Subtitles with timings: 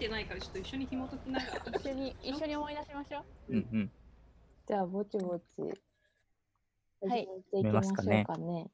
[0.00, 3.52] てないからちょっと一緒に紐解きながら一緒に一緒に思い出しましょう。
[3.52, 3.90] うんうん。
[4.66, 5.60] じゃあ、ぼちぼち。
[7.02, 8.02] はい始めていきましょうか
[8.38, 8.70] ね。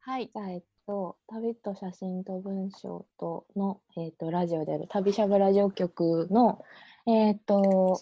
[0.00, 0.30] はい。
[0.32, 6.62] じゃあ、えっと、旅と写真と文章との、えっと、ラジオである旅しゃぶラジオ局の、
[7.06, 8.00] えっと、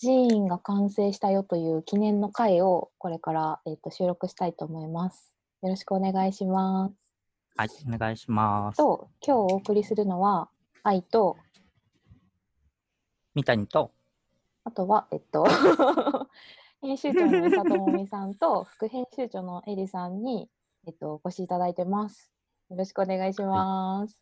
[0.00, 5.34] 寺院が完成したよという記念の回をこれから、えっと、収録したいと思います。
[5.62, 6.94] よろしくお願いします。
[7.56, 8.78] はい、お願いします。
[8.78, 10.48] と、今日お送りするのは、
[10.86, 11.38] 愛と、
[13.34, 13.90] 三谷と、
[14.64, 15.46] あとは、えっと、
[16.82, 20.50] 編集長の伊佐智美さんと、 副編集長のエリさんに、
[20.86, 22.30] えっと、お越しいただいてます。
[22.68, 24.20] よろしくお願いします。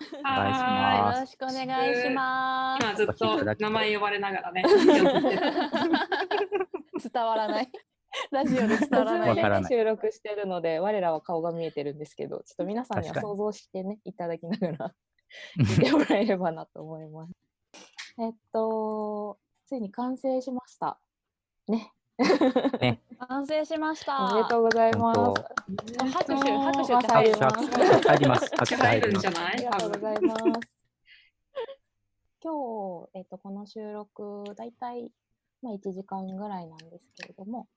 [0.00, 2.84] お願いしよますろしくお願いします。
[2.84, 4.62] 今ずっと名前呼ばれながらね。
[7.12, 7.72] 伝わらない。
[8.30, 9.30] ラジオで伝わらない。
[9.30, 14.94] わからない収録してるので、我らは顔が見えてるんですけど、ちょっと皆さんには想像してね、いただきながら
[15.58, 17.32] 聞いてもらえればなと思います。
[18.18, 20.98] えっと、ついに完成しました。
[21.68, 21.92] ね。
[23.28, 24.32] 完成しました。
[24.32, 25.20] おめでとうございます。
[25.20, 25.34] 本
[26.10, 28.50] 拍手拍手入り拍手ます入ります。
[28.56, 29.20] 拍手入るん。
[29.20, 29.52] じゃない？
[29.52, 30.42] ありがとうございます。
[32.40, 35.12] 今日、えっと、この収録、だいたい、
[35.62, 37.68] まあ、1時間ぐらいなんですけれども、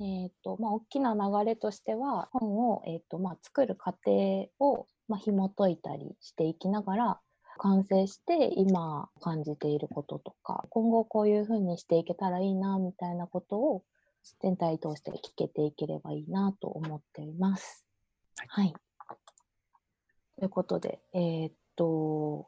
[0.00, 7.20] えっと、まあ、大きな流れとしては、本を、えっと、まあ、作る過程を、まあ、紐解いたりしていきながら、
[7.58, 13.82] 完成して今感じていることとか、今後こういうふうにしていけたらいいな、みたいなことを
[14.40, 17.84] 全体通して聞けていければいいなと思っています。
[18.36, 18.72] はい。
[20.38, 22.46] ということで、えーっと、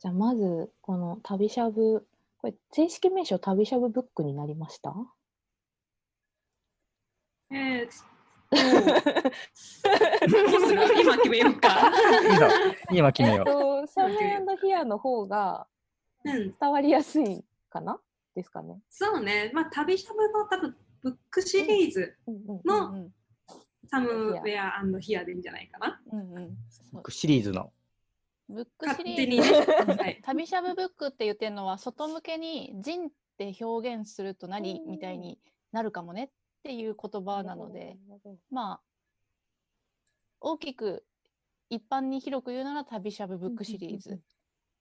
[0.00, 2.06] じゃあまず、この旅しゃぶ、
[2.38, 4.94] これ、正式名称旅しゃぶブックになりました？
[7.50, 8.13] えー、
[11.00, 11.92] 今決めようか。
[12.36, 12.48] 今、
[12.90, 13.46] 今決めよう。
[13.46, 15.66] と、サムヒアの方が
[16.24, 18.00] うん、伝わりやすいかな？
[18.34, 18.80] ですかね。
[18.88, 19.50] そうね。
[19.52, 23.12] まあ、旅しゃぶの多分ブックシリーズうんうん、のうん
[23.86, 26.00] サムウェアヒアでいいんじゃないかな。
[26.12, 27.70] うんうんそうシリーズの。
[28.48, 29.50] ブックシリーズ。
[29.86, 30.20] ねはい。
[30.24, 34.80] 旅しゃぶブックって言ってるのは外向けに人って表現すると何？
[34.86, 35.38] みたいに
[35.72, 36.28] なるかもねっ
[36.64, 37.96] ていう言葉なので。
[38.50, 38.80] まあ
[40.40, 41.04] 大きく
[41.70, 44.10] 一般に広く言うなら旅しゃぶブックシリーズ。
[44.10, 44.14] じ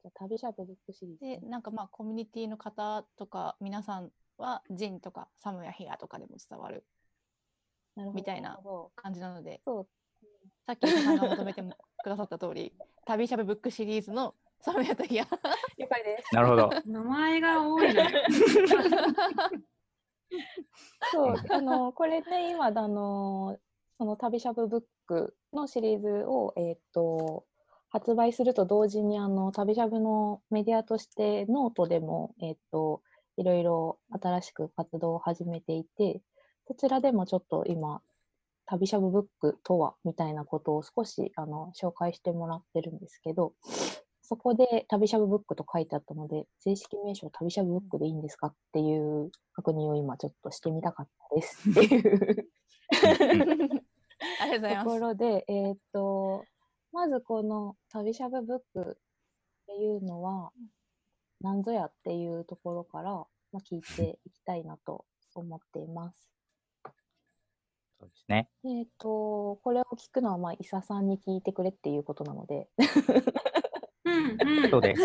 [0.06, 1.50] ゃあ旅しゃぶブックシリーズでね。
[1.50, 6.86] なんかまあコミュニティの方とか皆さんはジンとかサムやヒアとかでも伝わる
[7.96, 8.60] なるほどみたいな
[8.96, 9.88] 感じなのでそう。
[10.66, 12.74] さっきさんが求めてもくださった通り
[13.06, 15.24] 旅しゃぶブックシリーズの Somewhere と Here
[15.78, 16.34] 了解です。
[16.34, 16.70] なるほど。
[16.86, 18.10] 名前が多いのよ。
[21.12, 23.58] そう、あの、これね、今、あの、
[23.98, 27.46] その旅しゃぶブックのシリーズを、えっと、
[27.90, 33.02] 発売すると同時に、あの、旅しゃぶのメディアとして、ノートでも、えっと、
[33.38, 36.22] いろいろ新しく活動を始めていて、
[36.68, 38.02] そちらでもちょっと今、
[38.66, 43.54] 旅しゃぶブックとはみたいなことを少しあの紹介してもらってるんですけど、
[44.26, 52.50] そこで旅しゃぶブックと書いてあったので、正式名称旅しゃぶブックでいいんですかっていう確認を今ちょっとしてみたかったですっていう
[54.40, 54.86] ありがとうございとます。
[54.86, 56.46] ころで、えーっと、
[56.94, 58.96] まずこの旅しゃぶブックっ
[59.68, 60.52] ていうのは
[61.42, 66.32] 何ぞやっていうところから、まあ、聞いていきたいなと思っています。
[68.00, 68.50] そうですね。
[68.64, 72.70] えーっと、これを聞くのは、まあ、伊佐さんに聞いてくれっていうことなので、
[74.42, 74.70] うんうん。
[74.70, 75.02] そうです。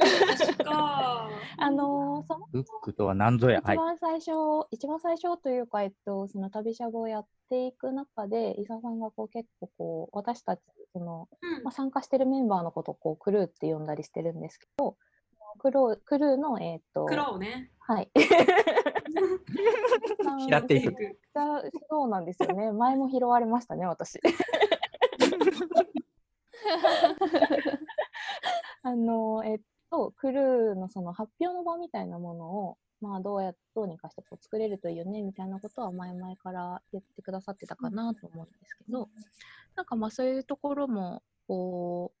[0.00, 1.30] 確か。
[1.58, 3.60] あのーそのブックとは何ぞや。
[3.64, 3.76] はい。
[3.76, 4.30] 一番最初、
[4.70, 10.60] 一番最初というか、えっと、その旅しゃぶをやっていく中で、伊佐さんがこう結構こう、私たち、
[10.92, 14.96] その、うんまあ、参加してるメンバーのことをこうクルーって呼んだりしてるんですけど、
[15.58, 17.70] クルークルーの、えっと、黒をね。
[17.80, 18.10] はい。
[20.48, 20.94] 拾っていく
[21.88, 22.72] そうなんですよね。
[22.72, 24.18] 前も拾われましたね、私。
[28.82, 29.60] あの、えっ
[29.90, 39.08] と、クルーのその発表の場みたいなものを、まあ、どうや、どうにかしてこう作れるといいよね、みたいなことは前々から言ってくださってたかなと思うんですけど、
[39.76, 42.12] なんかまあそういうところも、こ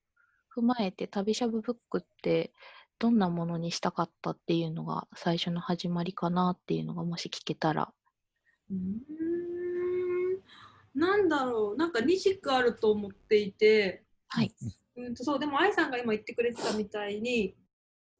[0.54, 2.52] う、踏まえて旅しゃぶブックって
[2.98, 7.92] どんなものにしたかったっていうのが最初の始まりかなっていうのがもし聞けたら。
[8.70, 9.10] うーん
[10.94, 14.52] なんだろう、なんか2軸あると思っていて、はい。
[15.06, 17.54] うんとそうでも愛さんが今言ってくれてたみたいに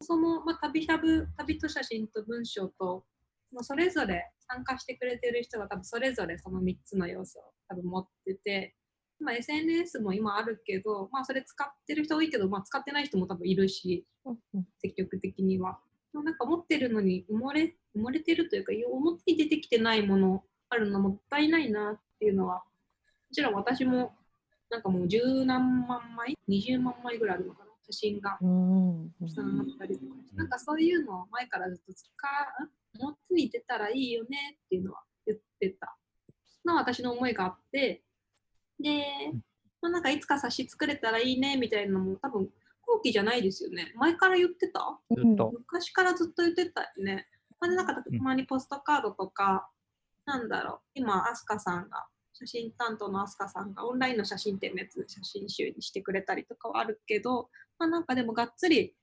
[0.03, 3.05] その、まあ、旅しゃぶ旅と写真と文章と、
[3.53, 8.75] まあ、それぞれ参加してくれてる人が多分それぞれその3つの要素を多分持ってて
[9.23, 14.07] まあ、SNS も今あるけど、まあ、それ使ってる人多いけど、まあ、使ってない人も多分いるし
[14.81, 15.79] 積極的には。
[16.13, 22.63] まあなんか持ってるのに埋もれ埋もれてるというか表に出てきてないものあるのもったいないなっていうのはも
[23.33, 24.13] ちろん私も
[24.71, 28.39] なんかもう十何万枚20万枚ぐらいあるのかな写真が。
[28.41, 32.07] うんうんたくさんあったりとかなんかそういうのを前からずっと使
[32.65, 32.71] う
[33.01, 35.97] 表に出たらいいよねっていうのは言ってた。
[36.65, 38.03] のは私の思いがあって。
[38.79, 39.05] で、
[39.83, 42.49] まあ、なんかいつか冊子作れたらいいねみたいなのも多分
[42.83, 43.93] 後期じゃないですよね。
[43.97, 44.99] 前から言ってた？
[45.11, 45.53] ずっと。
[45.53, 47.27] 昔からずっと言ってたよね。
[47.61, 49.69] まあ、でなんかたまにポストカードとか、
[50.27, 52.07] なんだろう、今、アスカさんが、
[52.41, 58.95] 写真担当のアスカさんがオンラインの写真展のやつ、写真集にしてくれたりとかはあるけど、まあ、なんかでもがっつり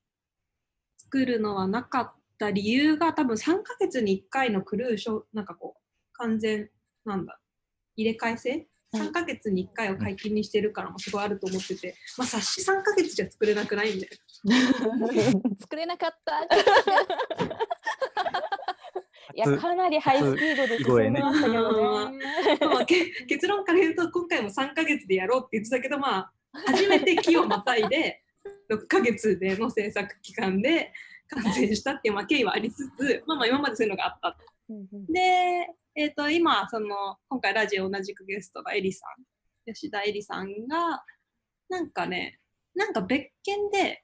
[0.98, 5.82] 作るのはなかった理由が多分3ヶ月に1回のクルーショなんかこう、
[6.14, 6.70] 完全、
[7.06, 7.40] なんだ、
[7.96, 14.14] 入れ替え制？3ヶ月に1回を解禁にしてるからもすごいあると思ってて、まあ、冊子3ヶ月じゃ作れなくないんだよ。
[15.60, 17.77] 作れなかった。
[19.34, 22.20] いや、かなりハイスピードで進めましたけどね。
[22.62, 26.32] まあ、け結論から言うと今回も3ヶ月でやろうって言ってたけどまあ
[26.68, 28.24] 初めて期をまたいで
[28.72, 30.94] 6ヶ月での制作期間で
[31.30, 34.38] 完成したっていう、まあ、経緯はありつつ、まあ、まあ今までそういうのがあった。
[35.10, 39.24] で、えー、と今その今回ラジオ同じくゲストのエリさん
[39.66, 41.04] 吉田エリさんが
[41.70, 42.40] なんかね
[42.76, 44.04] なんか別件で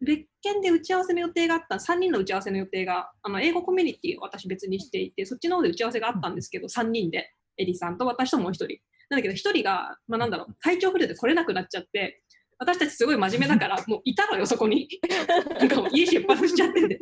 [0.00, 8.66] 別件で打ち合わせの予定があった3人の打ち合わせの予定があの英語コミュニティを私別にしていてそっちの方で打ち合わせがあったんですけど3人でエリさんと私ともう1人。
[9.10, 12.22] なんだけど1人が、まあ、なんだろう体調不良で来れなくなっちゃって
[12.58, 14.88] 私たちすごい真面目だから もういたのよそこに。
[15.58, 16.88] なんかもう家出発しちゃって。
[16.88, 16.98] て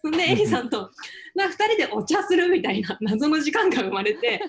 [0.00, 0.90] そんでエリさんと
[1.34, 4.40] なんか2人でお茶するみたいな謎の時間が生まれて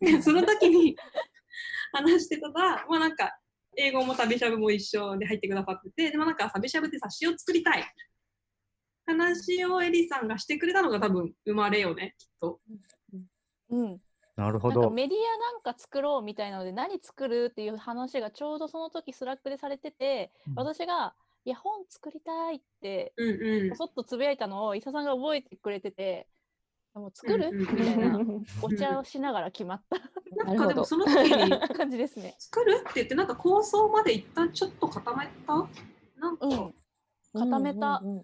[0.00, 0.96] でその時に
[1.92, 3.36] 話してたらまあなんか
[3.76, 7.84] 英語も旅しゃぶも一緒で入ってくださっててでもなんか旅しゃぶって冊子を作りたい
[9.06, 12.60] 話をエリさんがしてくれたのが多分生まれよねきっと。
[13.70, 14.00] うん。
[14.36, 14.80] なるほど。
[14.80, 21.14] なんかメディアなんか作ろうみたいなので何作るっていう話がちょうどその時 Slack でされてて、うん私が
[21.44, 26.28] 「いや本作りたい」ってうんうんこそっとつぶやいたのを伊佐さんが覚えてくれてて
[27.00, 28.18] 「もう作る?」うんうんみたいな。
[28.62, 29.82] お茶をしながら決まっ
[30.44, 32.34] なんかでもその時にた 感じですね。
[32.38, 35.68] 作るって言ってなんか構想まで一旦ちょっと固めた？
[36.18, 36.74] なんか、うん。
[37.32, 38.00] 固めた。
[38.02, 38.22] うんうんうん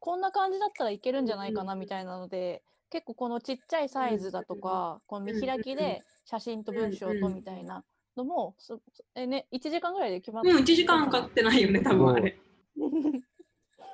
[0.00, 7.82] こんな感じだったらいけるんじゃないかなみたいなので結構このちっちゃいサイズだとかこの見開きで写真と文章とみたいな
[8.14, 8.78] のもす
[9.14, 12.38] え、ね、1時間ぐらいで決まっうん1時間かかってないよね多分あれ。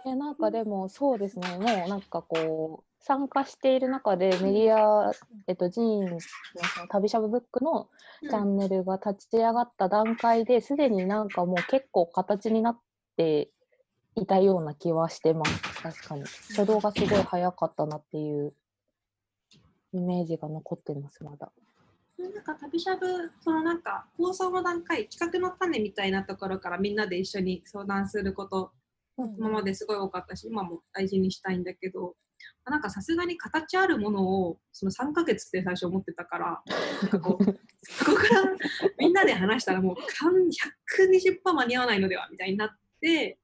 [0.04, 5.12] えなんかでもそうですね、もうなんかこう、参加している中でメディア、
[5.46, 7.88] えっと、ジーンのその旅しゃぶブックの
[8.22, 12.80] チャンネルが立ち上がった段階ですでになんかもう結構形になっ
[13.16, 13.50] て
[14.16, 15.82] いたような気はしてます。
[15.82, 16.24] 確かに。
[16.50, 18.52] 初動がすごい早かったなっていう
[19.92, 21.50] イメージが残ってます、まだ。
[22.18, 28.72] なんか旅しゃぶそのなんか構想の段階企画の種みたいなところからみんなで一緒に相談すること
[29.38, 32.14] 今まですごい多かったし今も大事にしたいんだけど
[32.70, 36.62] なんかさすがに形あるものをその3ヶ月って最初思ってたから
[37.02, 37.44] なんかこう
[37.82, 38.44] そこから
[38.98, 43.38] みんなで話したらもう完120%間に合わないのではみたいになって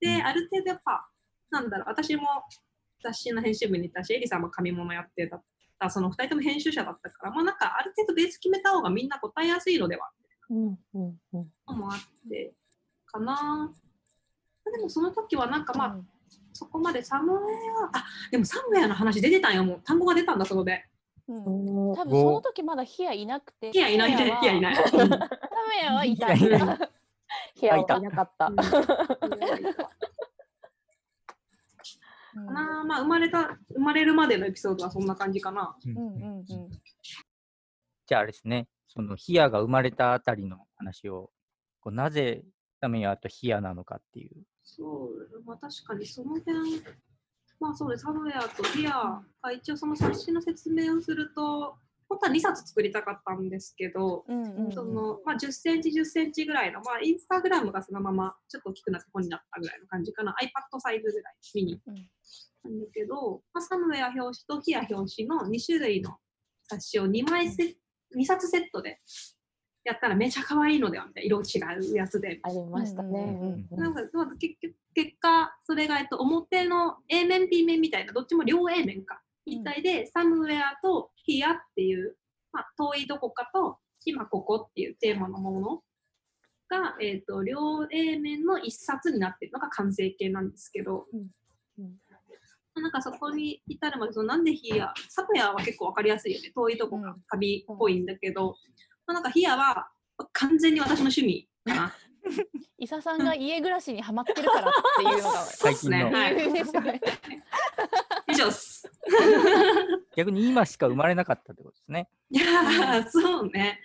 [0.00, 1.08] である程度やっぱ
[1.50, 2.26] なんだろう私も
[3.02, 5.30] 雑誌の編集部にいたしエリさんも紙物やって
[5.78, 10.10] たその2人とも編集者だったからまあなんかある程度ベース決めた方がみんな答えやすいのでは
[10.50, 11.52] うんうんうん。
[11.66, 12.54] のもあって
[13.06, 13.72] かな。
[14.64, 16.08] でもその時はなんかまあ、うん
[16.62, 17.44] そこまでサムウェア？
[17.98, 19.64] あでもサムウェアの話出てたんよ。
[19.64, 20.84] もう単語が出たんだそこで。
[21.28, 21.92] うん。
[21.94, 23.70] 多分その時まだヒアいなくて。
[23.70, 24.14] いやいない。
[24.14, 24.76] ねいやいない。
[24.76, 25.02] サム
[25.82, 26.32] エ アはいた。
[26.32, 26.78] いやいない
[27.60, 27.94] 部屋あいた。
[27.94, 28.50] はいなかった。
[28.50, 28.62] な
[32.84, 35.76] まあ生まれた生まれるまでのエピソードはそんな感じかな。
[35.84, 35.98] うん。
[35.98, 36.44] うんうんうん。
[38.06, 41.30] じゃああれですね、そのヒアが生まれたあたりの話を、
[41.80, 42.44] こうなぜ
[42.80, 44.44] タメヤとヒアなのかっていう。
[44.62, 46.82] そう、まあ確かにその辺、
[47.60, 51.76] まあそうです、サムウェアとリアが一応その冊子の説明をすると、
[52.08, 54.72] 本当は2冊作りたかったんですけど、うんうんうん。
[54.72, 61.80] そのまあ、10センチ、10センチぐらいの、まあ、インスタグラムがそのままちょっと大きくなって本になったぐらいの感じかな、iPad サイズぐらい、ミニ。
[61.86, 61.94] うん。
[62.64, 66.16] なんだけど、まあ、サムウェア表紙とヒア表紙の2種類の
[66.64, 67.76] 冊子を2枚セ
[68.16, 69.00] 2冊セットで
[69.84, 71.60] やったらめちゃ可愛いのではみたいな、色違
[71.92, 72.40] うやつで。
[72.42, 73.20] ありましたね。
[73.20, 79.16] うんうんうんなんかまあ結局結果、それが、えっと、表の A 面、B 面みたいな、どっちも両 A 面か。
[79.16, 82.16] うん一体で、サムウェアとヒアっていう、
[82.52, 85.82] まあ、遠いどこかと今ここっていうテーマのもの
[86.68, 91.30] が、えっ、と、両 A 面の一冊になってるのが完成形なんですけど、うん
[91.78, 91.96] うん
[92.74, 96.52] なんかそこに至るまで、そのなんでヒア、サムヤは結構わかりやすいよね。
[96.54, 98.54] 遠いとこが旅っぽいんだけど、ま
[99.12, 99.90] あ、なんかヒアは
[100.32, 101.92] 完全に私の趣味かな。
[102.78, 106.36] 伊佐さんが家暮らしにはまってるからっていうのが最近のはい。
[108.28, 108.90] 以上っす。
[110.16, 112.08] 逆に今しか生まれなかったってことですね。
[112.30, 113.80] いやー、そうね。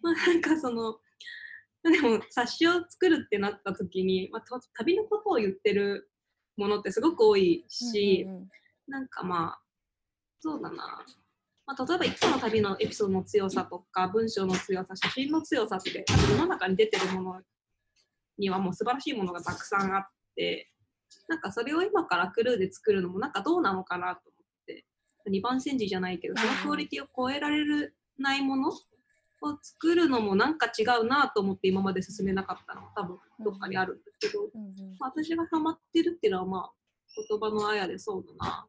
[0.00, 0.98] まあ、なんかその、
[1.82, 6.10] でも冊子を作るってなった時に、まあ、と旅のことを言ってる
[6.56, 8.48] ものってすごく多いし、うんうん
[8.86, 9.62] なんかまあ、
[10.40, 11.02] そうだな。
[11.66, 17.40] まあ、例えば、いつもの旅のエピソードの強さとか、文章の強さ、写真の強さって、世の中に出てるもの
[18.38, 20.06] にはもう素晴らしいものがたくさんあっ
[20.36, 20.70] て、
[21.28, 24.84] なんかそれを今からクルーで作るのもなんかどうなのかなと思って、
[25.26, 28.74] 二番煎じじゃないけど、そのクオリティを超えられるないものを
[29.62, 34.50] 作るのもなんか違うなと思って今まで進めなかったのは多分どっかにあるんですけど、
[35.00, 36.70] 私がハマってるっていうのはまあ
[37.28, 38.66] 言葉のあやでそうだな。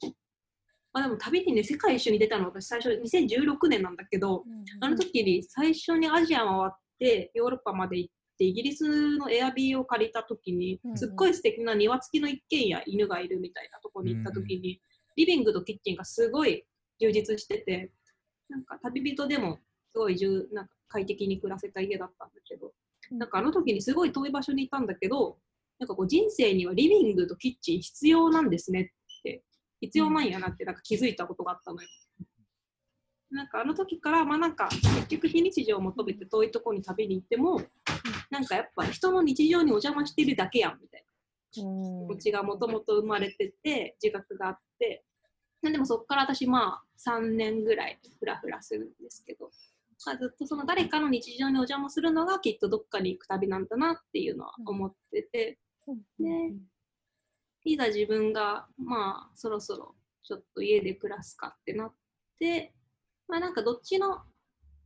[0.96, 10.98] まあでも旅にね、世界一緒に出たのは私最初2016年なんだけど、うんあの時に最初にアジア回ってヨーロッパまで行ってイギリスのエアビーを借りた時にうんうん。
[10.98, 14.80] すっごい素敵な庭付きの一軒家犬がいるみたいなとこに行った時に
[15.18, 16.64] リビングとキッチンがすごい
[17.02, 17.92] 充実してて
[18.48, 19.60] なんか旅人でも
[19.94, 20.18] すごい
[20.54, 22.72] なんか快適に暮らせた家だったんだけど
[23.12, 25.38] なんかあの時にすごい遠い場所にいたんだけど
[25.78, 28.92] なんかこう人生にはリビングとキッチン必要なんですねって
[29.82, 31.88] 必要なんやなってなんか気づいたことがあったのよ。
[33.32, 37.62] なんかあの時からまあなんか結局非日常を求めて遠いところに旅に行っても
[38.30, 41.06] なんかやっぱ人の日常にお邪魔してるだけやんみたい
[41.56, 41.64] な。
[41.64, 42.08] うん。
[42.08, 45.04] 気持ちがもともと生まれてて自覚があって。
[45.62, 49.50] でもそこから私まあ3年ぐらいフラフラするんですけど、
[50.06, 55.58] まあ、ずっとその誰かの日常にお邪魔するのがきっとどっかに行く旅なんだなっていうのは思ってて、
[56.20, 56.54] ね
[57.66, 61.94] いざ自分がまあそろそろちょっと家で暮らすかってなっ
[62.40, 62.74] て
[63.28, 64.20] まあなんかどっちの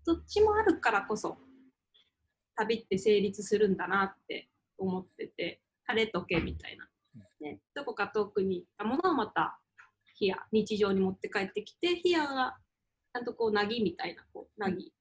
[0.06, 1.38] どっちもあるからこそ
[2.56, 6.88] 旅って成立するんだなって思ってて晴れとけみたいな、
[7.42, 9.60] ね、どこか遠くに行ったものをまた
[10.16, 12.56] 日や日常に持って帰ってきて日やが
[13.14, 14.94] ちゃんとこうなぎみたいなこうなぎ。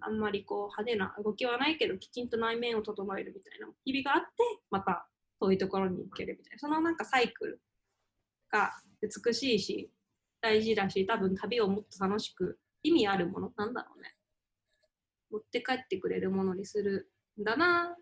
[0.00, 4.28] あんまりこう派手な動きはないけどきちんと内面を整えるみたいな日々があって
[4.70, 5.08] また
[5.40, 6.58] 遠いところに行けるみたいな。
[6.58, 7.60] そのなんかサイクル
[8.50, 9.90] が美しいし
[10.40, 14.14] 大事だし多分旅をもっと楽しく意味あるものなんだろうね。
[15.30, 17.96] 持って帰ってくれるものにするんだなっ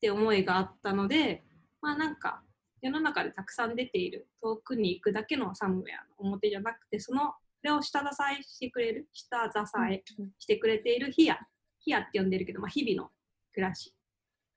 [0.00, 1.44] て思いがあったので
[1.80, 2.42] まあなんか
[2.80, 8.06] 世の中でたくさん出ている遠くに行くだけのサムウェアの表じゃなくてそのそれを下支
[8.40, 10.02] えしてくれる下支え
[10.40, 11.38] してくれているヒア。
[11.78, 13.10] ヒアって呼んでるけど、まあ、日々の
[13.52, 13.94] 暮らし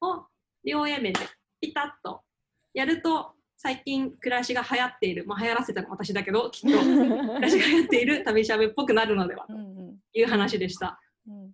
[0.01, 0.25] を
[0.63, 1.19] 両 A 面で
[1.61, 2.21] ピタッと。
[2.73, 6.77] やると最近暮らしが流行っている、まあ、流行らせたのは私だけどきっと。
[6.79, 9.47] 暮らしが流行っている旅しゃべっぽくなるのでは。
[9.47, 9.97] とうんうん。
[10.13, 10.99] いう話でした。
[11.27, 11.51] うん。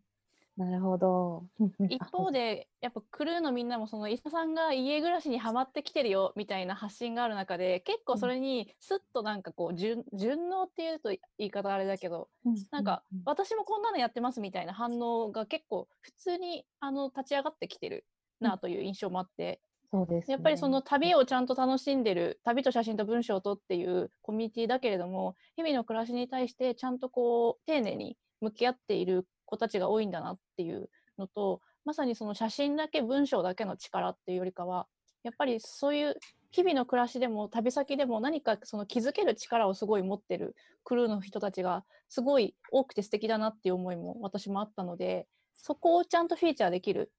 [0.57, 1.45] なるほど。
[1.89, 12.29] 一方でやっぱクルーのみんなもその伊佐さんが家暮らしにはまってきてるよみたいな発信がある中で結構それにスッとなんかこう順順応っていうと言い方あれだけど
[12.69, 18.05] なんか私もこんなのやってますみたいな反応が結構普通にあの立ち上がってきてる
[18.39, 34.87] なという印象もあって、そうですね、やっぱりその旅をちゃんと楽しんでる旅と写真と文章とっていうコミュニティだけれども日々の暮らしに対してちゃんとこう丁寧に向き合っている子たちが多いんだなっていうのとまさにその写真だけ文章だけの力っていうよりかは
[35.23, 36.15] やっぱりそういう
[36.51, 40.55] 日々の暮らしでも旅先でも何かその気づける力をすごい持ってる
[40.85, 47.11] クルーの人たちがすごい多くて素敵だなっていう思いも私もあったのでそこをちゃんとフィーチャーできる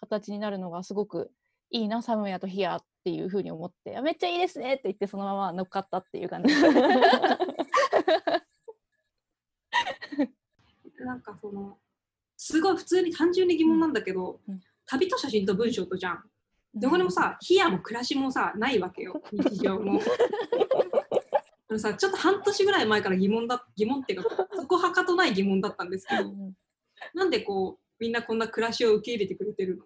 [0.00, 1.30] 形になるのがすごく
[1.70, 6.54] いいなサムヤとヒアっていうふうに思ってあめっちゃいいですねって言ってそのまま乗っかったっていう感じ。
[11.00, 11.78] なんかその
[12.36, 16.22] すごい普通に単純に疑問なんだけど、うん旅と写真と文章とじゃん。
[16.74, 20.00] どこでもさ、冷やも暮らしもさ、ないわけよ、日常も。
[21.68, 26.54] あのさ、ちょっと半年ぐらい前から疑問だ、疑問っていうか、そこはかとない疑問だったんですけど、うん。
[27.14, 29.84] なんでこう、みんなこんな暮らしを受け入れてくれてるの？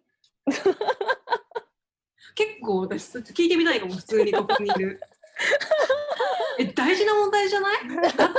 [2.35, 5.01] 結構私、聞いてみたいかも、普通にここにいる。
[6.59, 7.89] え、大事な問題じゃない？
[8.17, 8.31] だっ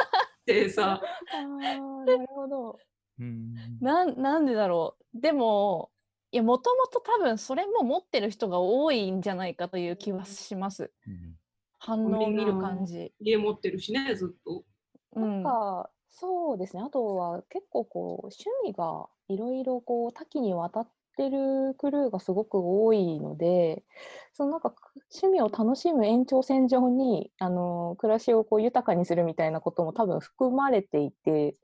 [0.45, 2.79] てさ、あーなるほど
[3.19, 5.91] うんなんなんでだろうでも
[6.31, 11.35] いやもともと多分それも持ってる人が多いんじゃないかという気はしますうん
[11.77, 13.13] 反応を見る感じ。
[13.21, 14.63] 家持ってるしね、ずっと。
[15.15, 16.81] うんなんかそうですね。
[16.83, 23.83] あとは結構こう趣味がいろいろこう多岐にわたってるクルーがすごく多いので、
[24.33, 24.77] そのなんかく
[25.13, 31.55] 趣味を楽しむ延長線上にあの暮らしをこう豊かにするみたいなことも多分含まれていて、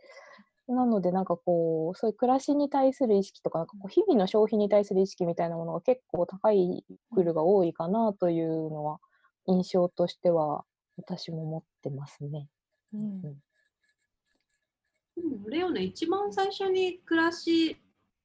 [0.68, 6.84] なのでなんかこうそういう暮らしに対する意識とか、なんかこう日々の消費に対する意識みたいなものが結構高い
[7.14, 9.00] クルーが多いかなというのは
[9.48, 10.66] 印象としては
[10.98, 12.50] 私も持ってますね。
[12.94, 13.36] うんうん
[15.16, 17.78] でもあれよね、一番最初に暮らし、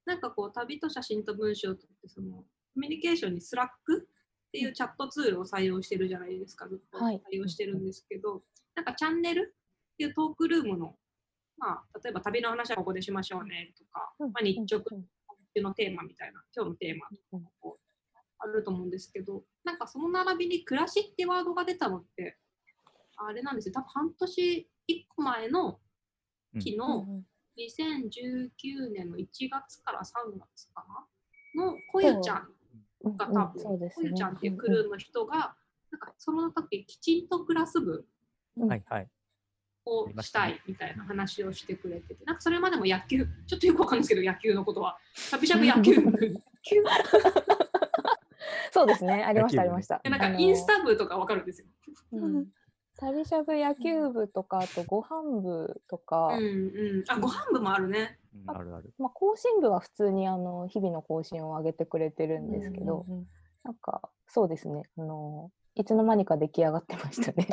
[0.07, 2.45] なんかこう、旅と写真と文章とって、その、コ
[2.77, 8.43] ミュニケーションに Slack っていうチャットツールを採用してるじゃないですか、ずっとはい採用してるんですけど、
[8.75, 9.55] なんかチャンネル
[9.93, 10.97] っていうトークルームの、
[11.59, 14.33] まあ、例えば旅の話はここでしましょうねとか、うん。
[14.33, 22.39] まあ、日直うんっていうのテーマみたいな、今日のテーマとかもこうあると思うんですけど、なんかその並びに暮らしってワードが出たのって、
[23.17, 25.81] あれなんですよ、多分半年1個前の
[26.55, 27.25] 昨日、うん
[27.59, 30.85] 2019年の1月から3月か
[31.55, 31.65] な？
[31.65, 32.49] のこゆちゃん
[33.05, 34.09] うんが多分、そうですね。
[34.09, 35.55] こゆちゃんっていうクルーの人が、
[35.91, 38.07] なんかその時きちんと暮らす部
[38.59, 38.69] うん。
[38.69, 39.09] はいはい。
[39.87, 44.99] をししたいみたいな話をしてくれてて、なんかそれまでも野球、 ちょっとよくわかんないですけど、野球のことは、
[45.31, 45.95] 旅しゃぶ野球。
[46.01, 46.19] 部、野
[46.63, 46.89] 球部
[48.73, 50.01] そうですね、ありました、ありました。
[50.05, 51.67] なんかインスタ部とかわかるんですよ。
[52.13, 52.53] うん
[53.01, 57.05] 旅しゃぶ野球部とか、あとご飯部とか、うんうん。
[57.09, 58.19] あ、ご飯部もあるね。
[58.35, 58.57] うん。
[58.57, 58.93] あるある。
[58.99, 63.27] まあ、更新部は普通にあの日々の更新を上げてくれてるんですけど、うん
[63.63, 67.47] なんかそうですね、あのいつの間にか出来上がってましたね。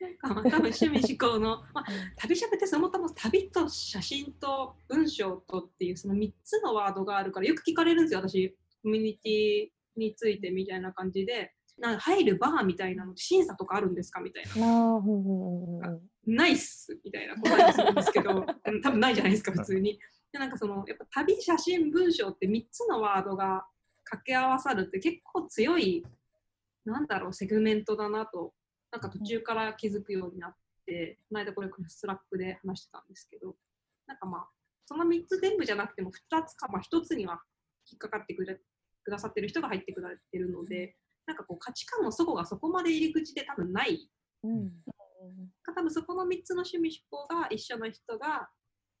[0.00, 1.84] なんかまあ多分趣味思考の、 まあ、
[2.16, 8.56] 旅しゃぶってそもそも旅と写真と文章とっていうその3つのワードがあるからよく聞かれるんですよ私。
[8.82, 15.00] コミュニティについてみたいな感じでな入るバーみたいなの審査とかあるんですかみたいな
[16.24, 19.98] ないっすみたいな答えをするんですけど うん多分ないじゃないですか普通に。
[20.32, 23.66] でなんかそのやっぱ旅写真文章って3つのワードが
[24.04, 26.06] 掛け合わさるって結構強い
[26.84, 28.54] なんだろうセグメントだなと
[28.92, 33.56] なんか途中から気づくようになって、この間これ Slack で話してたんですけど
[34.06, 34.50] なんかまあ
[34.86, 37.42] その3つ全部じゃなくても2つか、まあ、1つには
[37.90, 38.60] 引っかかってくれ
[39.04, 44.10] くださってる人が入ってくれてるのでなんかこう価値観の齟齬がそこまで入り口で多分ない。
[44.44, 44.72] うん。
[45.64, 48.48] 多分そこの3つの趣味思考が一緒の人が、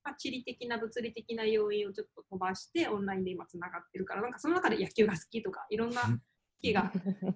[0.04, 6.08] まあ、地理的な物理的な要因をちょっと飛ばしてオンラインで今つながってるからなんかその中で野球が好きとかいろんな 好
[6.60, 6.92] きが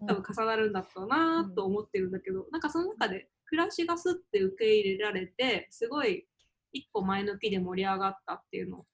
[0.07, 6.29] 多分重なるんだったなと思ってるんだけどなんかその中で暮らしがすって受け入れられてすごい
[6.73, 8.87] 一個前向きで盛り上がったっていうの。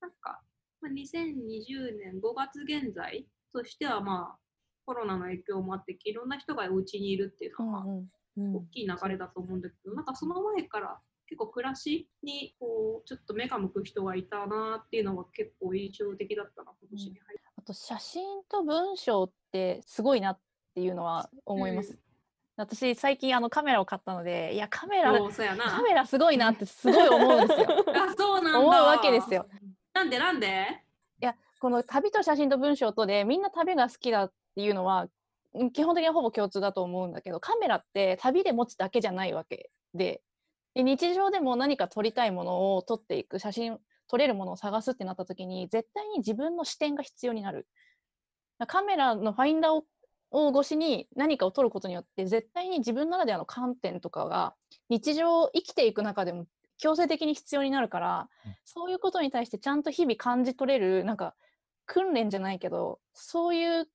[0.00, 0.40] なんか、
[0.80, 4.47] まあ、2020年5月現在としてはまあ
[4.88, 17.42] コロナの影響もあっていろんな人がお家にいるっていうのは、うんうんうん大きい流れだと思うんだけど、なんかその前から結構暮らしにこうちょっと目が向く人がいたなっていうのは結構印象的だったな、今年に入って。
[17.56, 20.38] あと写真と文章ってすごいなっ
[20.72, 21.90] ていうのは思います。
[21.90, 21.98] うん
[22.56, 25.12] 私最近あのカメラを買ったのでいやカメラ。
[25.12, 27.66] カメラすごいなってすごい思うんですよ。
[27.94, 28.58] あ、そうなんだ。
[28.60, 29.46] 思うわけですよ。
[29.94, 30.84] なんでなんで？
[31.60, 35.06] この旅と写真と文章とでみんな旅が好きだっていうのは
[35.54, 40.20] うん基本的にはほぼ共通だと思うんだけどカメラって旅で持つだけじゃないわけで
[40.74, 47.68] で日常でも何か撮りたいものを撮っていく写真撮れるものを探すってなった時に絶対に自分の視点が必要になる。
[48.66, 49.84] カメラのファインダーを
[50.30, 54.54] を越しに何かを撮ることによって絶対に自分ならではの観点とかが
[54.90, 56.44] 日常生きていく中でも
[56.76, 58.56] 強制的に必要になるから、うん。
[58.64, 61.34] そういうことに対してちゃんと日々感じ取れるなんか
[61.86, 63.88] 訓練じゃないけどそういう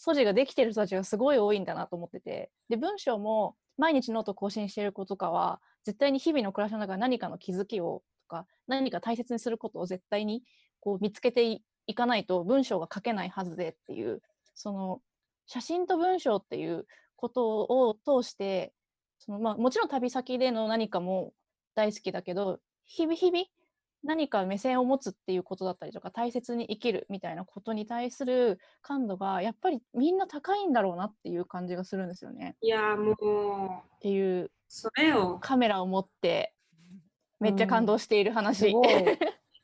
[0.00, 2.50] 素地ができてる人たちがすごい多いんだなと思ってて。
[2.70, 10.42] で文章も毎日ノート更新してる子とかは絶対に日々の暮らしの中で何かの気づきをとか何か大切にすることを絶対に
[10.80, 14.22] こう見つけていかないと文章が書けないはずでっていう
[14.54, 15.00] その
[15.46, 16.86] 写真と文章っていう
[17.16, 18.72] ことを通して
[19.18, 21.34] その、まあ、もちろん旅先での何かも
[21.74, 23.44] 大好きだけど日々日々
[24.02, 32.56] 何か目線を持つっていうことだったりとか大切に生きるみたいなことに対する感度がやっぱりみんな高いんだろうなっていう感じがするんですよね。
[32.62, 35.38] いや、もう、っていうそれよ。
[35.40, 36.54] カメラを持って
[37.40, 38.72] めっちゃ感動しているす話。
[38.72, 38.88] ごい。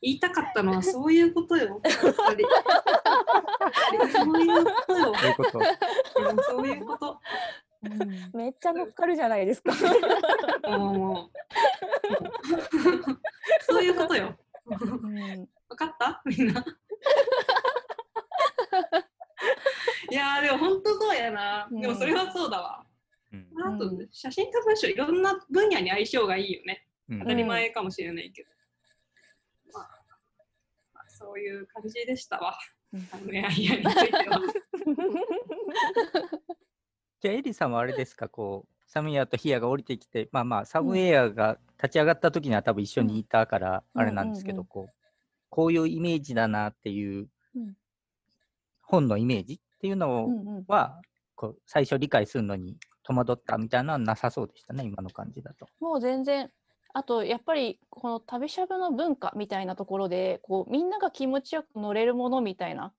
[0.01, 1.81] 言いたかったのはそういうことよ。
[1.89, 1.91] そ
[4.31, 5.13] ういうことよ。
[6.43, 7.19] そういうこと。
[8.33, 9.71] めっちゃ乗っかるじゃないですか。
[13.61, 14.35] そういうことよ。
[14.65, 15.47] うん。
[15.69, 16.51] 分かったみん。
[16.53, 16.65] な。
[20.09, 21.67] いやーでも本当そうやな。
[21.71, 22.85] でもそれはそうだわ。
[23.31, 23.47] うん。
[23.63, 24.09] あとうん。
[24.11, 25.21] 写真と文章いろん。
[25.21, 26.87] な分野に相性がいいよね。
[27.09, 27.19] うん。
[27.19, 28.49] 当たり前かもしれないけど、
[29.73, 29.83] まあ、
[30.93, 32.57] まあそういう感じでしたわ、
[32.93, 33.07] うん。
[33.11, 34.41] あのエアイヤについては。
[37.21, 44.93] じゃあ、エリさんはあれですか、こう、サムエアとヒアが降りてきて、まあまあ、サムエアが立ち上がった時には多分一緒にいたから、うんあれなんですけど、こう、
[45.49, 47.75] こういうイメージだなっていううん、
[48.83, 50.29] 本のイメージっていうの
[50.67, 51.01] は、
[51.35, 55.67] こう、最初理解するのに戸惑ったみたいなのはなさそうでしたね、今の感じだと。
[55.79, 56.51] もう全然。
[56.93, 62.93] あとやっぱりこの旅しゃぶの文化みたいなところでこうみんなが気持ちよく乗れるものみたいな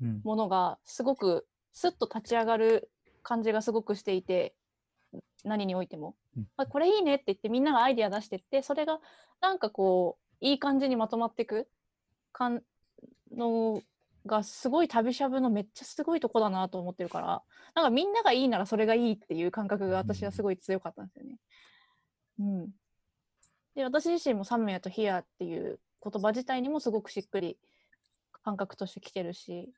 [0.00, 0.20] うん。
[0.24, 2.90] ものがすごくスッと立ち上がる
[3.24, 4.54] 感じがすごくしていて
[5.42, 6.46] 何においても、うん。
[6.56, 9.00] あこれいいねって言ってみんながアイデア出してってそれが
[9.40, 11.68] なんかこういい感じにまとまっていく。
[12.32, 12.62] かん
[13.30, 13.80] の
[14.26, 17.42] がすごい旅しゃぶのめっちゃすごいとこだなと思ってるから
[17.74, 21.38] なんかみんながいいならそれがいいっていう感覚が私はすごい強かったんですよね。
[22.40, 22.70] うん、
[23.74, 27.58] で私自身も「サムヤとヒア」っていう言葉自体にもすごくしっくり
[28.42, 29.72] 感覚としてきてるし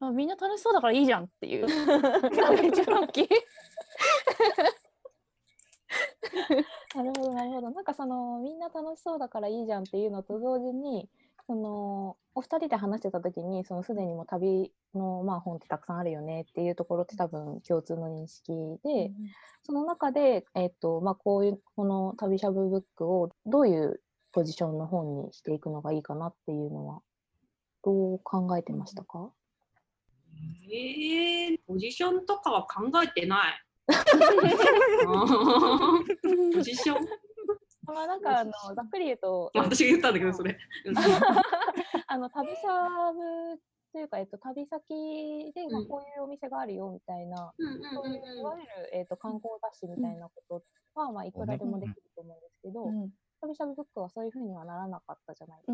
[0.00, 1.66] あみんな楽しそうだからいいじゃんっていう。
[1.90, 3.28] のが一番大きい。
[6.94, 7.70] なるほどなるほど。
[7.70, 11.08] なんかそのみんな楽しそうだからいいじゃんっていうのと同時に
[11.46, 18.52] そのお二人で話してた時にそのすでにもう旅の、まあ、本ってたくさんあるよねっていうところって多分共通の認識
[18.84, 19.12] で、
[19.62, 24.00] その中で、えっとまあ、こういうこの旅しゃぶブックをどういう
[24.32, 27.00] ポジションの本にしていくのがいいかなっていうのは
[27.82, 29.30] どう考えてましたか、
[30.70, 33.64] えー、ポジションとかは考えてない。
[36.54, 37.06] ポジション。
[37.86, 40.58] まあ、なんかあのざっくり言うと私が言ったんだけど、それ。
[40.84, 40.94] うん。
[42.06, 43.58] あの旅しゃぶ
[43.92, 45.88] というか、えっと、旅先で、まあうん。
[45.88, 50.62] こういうお店があるよみたいな、うんそういういわゆる、えっと、観光雑誌みたいなこと
[50.94, 53.10] は、まあ、いくらでもできると思うんですけど、うん。
[53.40, 55.72] 旅しゃぶブックはそういうふうにはならなかったじゃないですか。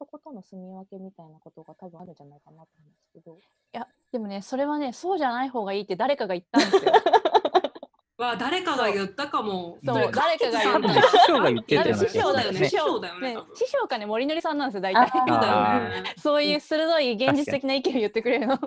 [0.00, 3.34] そことの住み分けみたいなことが多分あるんじゃないかなと思うんですけど。
[3.36, 3.38] い
[3.72, 6.92] やでもねそれはねそうじゃない方がいいって誰かが言ったんですよ。
[8.16, 9.78] わあ、誰かが言ったかも。
[9.84, 12.58] そうれ誰かが言った師匠が言ってたよ師匠だよね。
[12.68, 13.36] 師匠だよね。
[13.54, 15.18] 師匠かね森のりさんなんですよ大あ体。
[15.18, 16.14] そうだあよね。
[16.16, 18.58] そういう鋭い現実的な意見を言ってくれるの。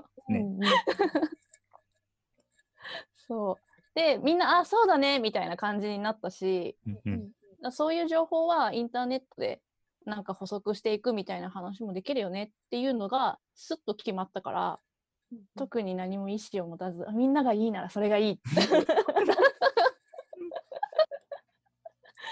[3.27, 3.57] そう
[3.95, 9.61] でみんなあそうだねみたいな感じになったしうんうんだそういう情報はインターネットで
[10.05, 14.79] なんか補足していくみたいな話もできるよねっていうのがスッと決まったから
[15.57, 18.41] 特に何も意思を持たずあみんながいいならそれがいいって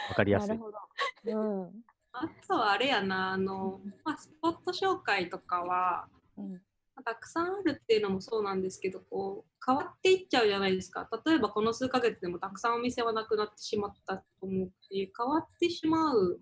[0.09, 0.47] わかりやすい。
[0.49, 0.77] なるほど。
[1.25, 1.71] うん。
[2.11, 6.07] あとはあれやな、あの、まあ、スポット紹介とかは、
[6.37, 6.61] うん
[7.03, 16.39] たくさんあるっていうのもそうなんですけどこう変わっていっちゃうじゃないですか例えばこの数ヶ月でもたくさんお店はなくなってしまったと思うし変わってしまう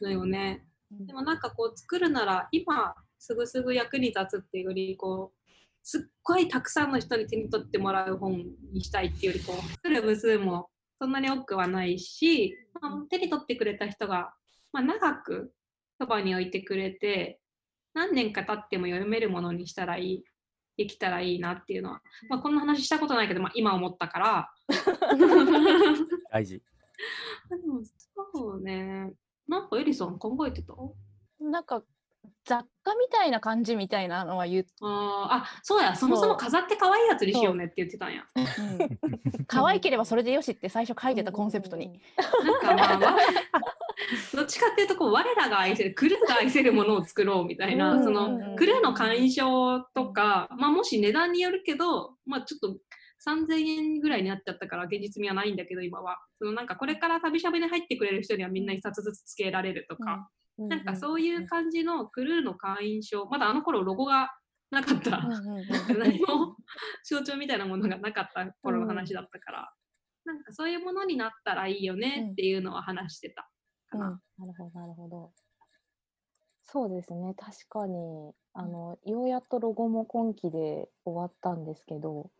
[0.00, 0.66] のよね。
[0.90, 5.44] でもなんかこう作るなら今すぐすぐ役に立つっていうよりこう
[5.82, 10.68] すっごいたくさんの人に手に取ってもらう本にしたいっていうよりこう作る部数も
[11.00, 14.32] そんなに多くはないし、まあ手に取ってくれた人が、
[14.72, 15.52] まあ、長く
[16.00, 17.40] そばに置いてくれて
[17.92, 20.24] 何年か経っても読めるものにしたらいい
[20.76, 24.50] できたらいいなっていうのは、まあ、こんな話したことないけど、まあ、今思ったから。
[26.32, 26.62] 大事。
[27.48, 27.82] でも
[28.32, 29.12] そうね
[29.48, 30.74] なんかエリさん考えてた？
[31.40, 31.82] なんか
[32.46, 35.94] 雑貨みたいな感じみたいなのは言っあーあそうや。
[35.94, 38.22] そもそも飾って可愛いやつにしようねって言ってたんや。
[38.34, 38.40] う。
[38.40, 42.00] ん可愛ければそれでよしって最初書いてたコンセプトに。
[42.44, 43.18] なんかまあわ
[44.34, 52.76] どっちかっていうとこう我らが愛せるクルーが愛せるものを作ろうみたいな、うんそのクルーの会員証とか、まあ、もし値段によるけど、まあ、ちょっと
[53.26, 56.18] 3000円ぐらいになっちゃったから現実味はないんだけど今は。
[56.38, 64.30] そのなんかこれから旅しゃべに入ってくれる人にはみんな1冊ずつつけられるとか、なんかそういう感じのクルーの会員証まだあの頃ロゴが
[64.70, 66.56] なかった、うんうんうん何も
[67.04, 69.72] 象徴みたいなものがなかった頃の話だったから、
[70.24, 73.48] なんかそういうものになったらいいよねっていうのは話してた
[73.90, 74.20] かな。
[74.38, 75.32] なるほど、なるほど。
[76.62, 82.30] そうですね、確かに、あの、ようやっとロゴも今期で終わったんですけど、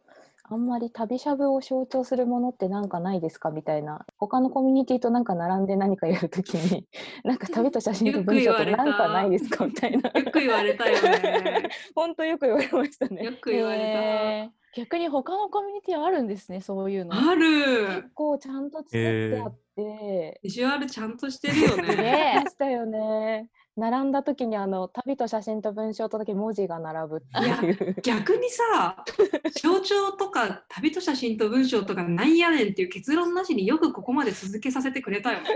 [0.46, 3.50] あんまり旅しゃぶを象徴するものってなんかないですか？
[3.50, 6.86] みたいな、他のコミュニティとなんか並んで何かやるときに、
[7.24, 9.66] なんか旅と写真と文章ってなんかないですか？
[9.66, 10.10] みたいな。
[10.10, 11.68] よく言われたよね。
[11.96, 13.32] 本当よく言われましたねよ。
[13.40, 17.12] く言われへー逆に他のコミュニティはあるんですねそういうの。
[17.12, 17.30] た。
[17.30, 18.08] ある結。
[18.12, 22.34] 構ちゃんと作ってあって、ビジュアルちゃんとしてるよね。
[22.36, 23.48] えましたよね。
[23.76, 27.96] 並んだ時にあの旅と写真と文章とだけ文字が並ぶっていう。
[28.02, 29.04] 逆にさ、
[29.60, 35.46] 象徴とか旅と写真と文章とかなんやねんっていう結論なしによくここまで続けさせてくれたよね。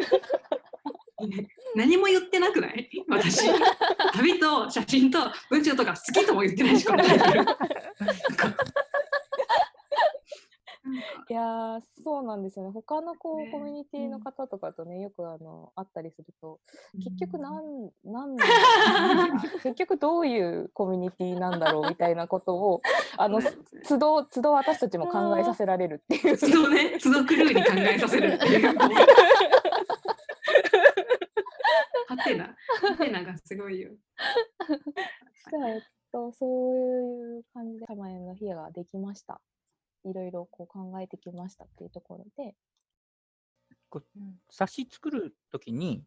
[1.77, 2.89] 何も言ってなくない？
[3.09, 3.49] 私。
[4.15, 5.19] 旅と写真と
[5.51, 6.87] 文章とか好きとも言ってないし、
[11.29, 12.73] いやーそうなんですよね。
[12.73, 16.61] 他のこう、ねコミュニティの方とかとねよくあの会ったりすると
[17.03, 18.51] 結局うんなんなんだろ
[19.37, 22.83] う結局どういうコミュニティなんだろうみたいなことを
[23.17, 23.41] あの
[23.89, 26.39] 都度都度私たちも考えさせられるっていう。
[26.39, 28.79] 都度ね、都度クルーに考えさせるっていう。
[32.09, 33.91] はてな、はてながすごいよ。
[35.51, 35.81] じゃあ、えっ
[36.13, 39.41] と、そういう感じで、玉園の日ができました。
[40.05, 42.55] いろいろこう考えてきましたっていうところで、
[44.51, 46.03] 冊子作るときに、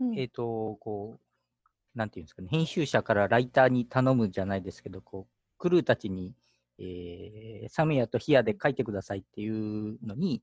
[0.00, 6.34] うんえっ、と、こう、なんていうんですかね、編集者からライターに頼むじゃないですけど、こう、クルーたちに、
[6.78, 10.42] えーサムヤとヒヤで書いてくださいっていうのに、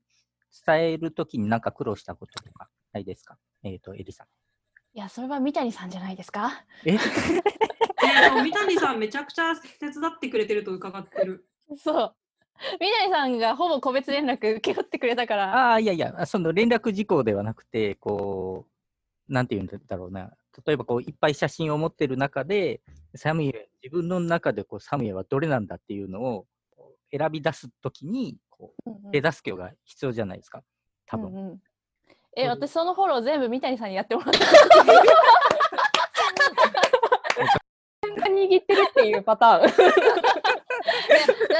[0.66, 3.36] 伝えるときになんか苦労したこととかないですか？
[3.64, 4.26] えっ、と、エリさん。
[4.96, 6.64] いや、それは三谷さんじゃないですか？
[6.86, 6.92] え？
[6.94, 11.46] えー、三谷さんめちゃくちゃ手伝ってくれてると伺ってる。
[11.76, 12.16] そう。
[12.80, 15.70] 三谷さんがほぼ個別連絡受け負ってくれたから。
[15.70, 18.66] ああ、いやいや、あその連絡事項ではなくて、こ
[19.28, 20.32] う、なんていうんだろうな、
[20.66, 22.80] 例えばこういっぱい写真を持ってる中で、
[23.14, 26.46] サムエ、自分の中でこうサムエはどれなんだっていうのを
[27.10, 30.62] 選び出すときに、こううんうん手助けが必要じゃないですか、
[31.06, 31.32] 多分。
[31.32, 31.62] うんうん
[32.36, 34.38] え、私そのフォロー全部三谷さんにやってもらった。
[38.38, 40.17] 握ってるっていうパターン。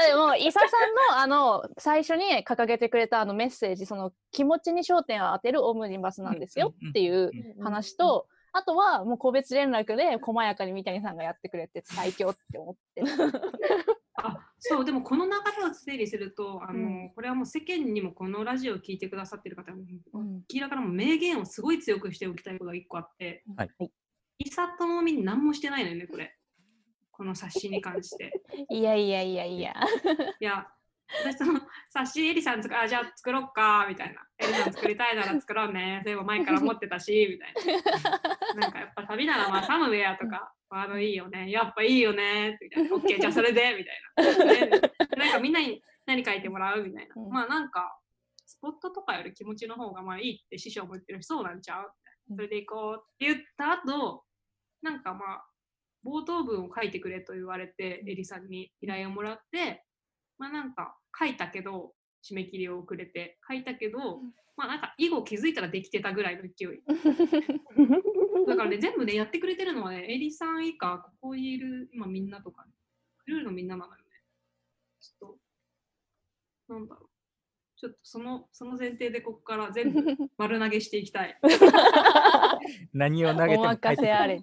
[0.07, 7.31] でも、伊佐さんのあの最初に掲げてくれたあのメッセージ、その気持ちに焦点を当てるオムニバスなんですよっていう
[7.61, 13.07] 話と、あとはもう個別連絡で細やかに三谷さんがやってくれて最強って思ってる。
[14.21, 19.83] あそうでもこの流れを整理するとあの、うんこれはもう世間にもこのラジオを聞いてくださってる方も
[20.13, 23.69] うん明らかなもう名言をすごい強くしておきたいことが一個あって、はい
[24.41, 26.33] イサともみに何もしてないのよねこれ
[27.19, 28.31] この冊子に関して。
[28.71, 29.73] いやいやいやいや。
[30.39, 30.65] いや
[31.25, 34.25] 私その冊子エリさん作あじゃあ作ろっかみたいな。
[34.37, 35.99] エリさん作りたいなら作ろうね。
[36.07, 38.11] そういえば前から思ってたしみたいな。
[38.55, 41.51] なんかやっぱ旅ならまあサムウェアとかワードいいよね。
[41.51, 42.57] やっぱいいよね。
[42.61, 42.95] みたいな。
[42.95, 43.75] OK じゃあそれで
[44.15, 44.53] みたいな。
[44.55, 47.29] でなんかみんなに何書いてもらうみたいな、うん。
[47.29, 47.99] まあなんか
[48.45, 51.91] スポットとかより気持ちの方がまあいいって師匠も言ってるしそうなんちゃう？
[52.33, 54.23] それで行こうって言った後
[54.81, 55.48] なんかまあ
[56.05, 59.83] 冒頭文を書いてくれと言われてエリさんに依頼をもらって
[60.37, 61.91] まあなんか書いたけど
[62.23, 63.99] 締め切りを遅れて書いたけど、
[64.57, 66.83] まあなんか以後気づいたらできてたぐらいの勢い。
[68.47, 72.71] だからね全部ねやってくれてるのはねエリさん以下ここにいる今みんなとか、ね、
[73.23, 74.03] クルーのみんななのよね。
[74.99, 75.37] ちょっ
[76.67, 77.09] となんだろう。
[77.77, 80.03] ちょっとそのその前提でここから全部
[80.37, 81.39] 丸投げしていきたい。
[82.93, 84.41] 何を投げておも返ってくる任せあれ。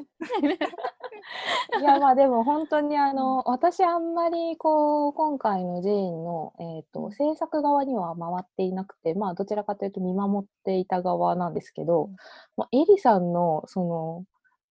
[1.80, 12.10] いやまあでも本当にあの私あんまりこう今回のジェーンの、えー、と制作側には回っていなくてまあどちらかというと見守っていた側なんですけど、
[12.56, 14.24] まあ、エリさんのその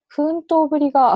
[0.07, 1.15] 奮闘ぶりが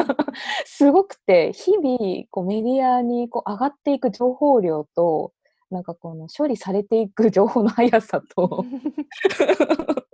[0.66, 5.32] すごくて日々こうメディアにこう上がっていく情報量と
[5.70, 8.64] なんかこの処理されていく情報の速さと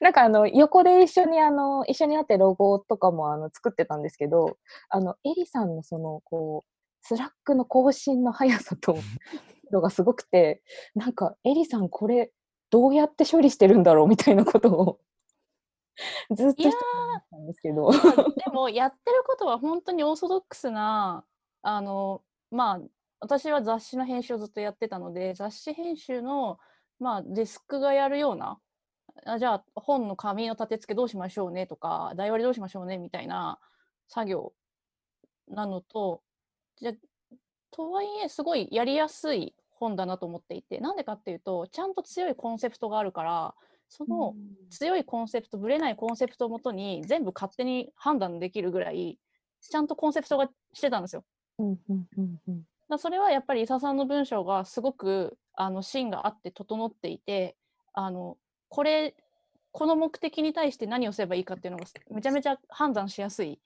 [0.00, 4.56] なんかあの横で一緒にあの一緒になってロゴとかもあの作ってたんですけど
[4.88, 6.72] あのエリさんのそのこう
[7.02, 8.96] Slack の更新の速さと
[9.72, 10.62] のがすごくて
[10.94, 12.32] なんかエリさんこれ
[12.70, 15.00] どうやって処理してるんだろうみたいなことを
[16.34, 16.76] ずっとして
[17.30, 17.90] たんですけど。
[17.92, 21.24] でもやってることは本当にオーソドックスな
[21.62, 22.80] あのまあ
[23.20, 26.58] 私は雑誌の編集をずっとやってたので雑誌編集の
[26.98, 28.58] まあデスクがやるような
[29.26, 33.58] あじゃあ本の紙の立て付けどうしましょうねとか台割りどうしましょうねみたいな
[34.08, 34.52] 作業
[35.48, 36.22] なのと
[36.80, 36.92] じゃ
[37.70, 43.54] とはいえすごいやりやすい本だなと思っていてなんでかっていうとちゃんと強いコンセプトがあるから
[43.94, 44.34] その、
[44.70, 49.18] 強いコンセプトぶれないコンセプトをもとに全部勝手に判断できるぐらい
[49.60, 51.24] ちゃんとコンセプトがしてたんですよ。
[51.58, 57.56] うんうんうんうんだそれはやっぱり伊佐さんの文章がすごくあの芯があって整っていて
[57.94, 58.36] あの
[58.72, 59.14] これ
[59.70, 63.60] この目的に対して何をすればいいかっていうのがめちゃめちゃ判断しやすい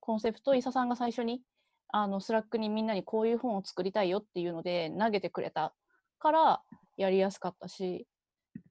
[0.00, 1.42] コンセプトを伊佐さんが最初に
[1.88, 5.74] あの Slack にみんなにこういう本を作りたいよっていうので投げてくれた
[6.18, 6.62] から
[6.96, 8.06] やりやすかったし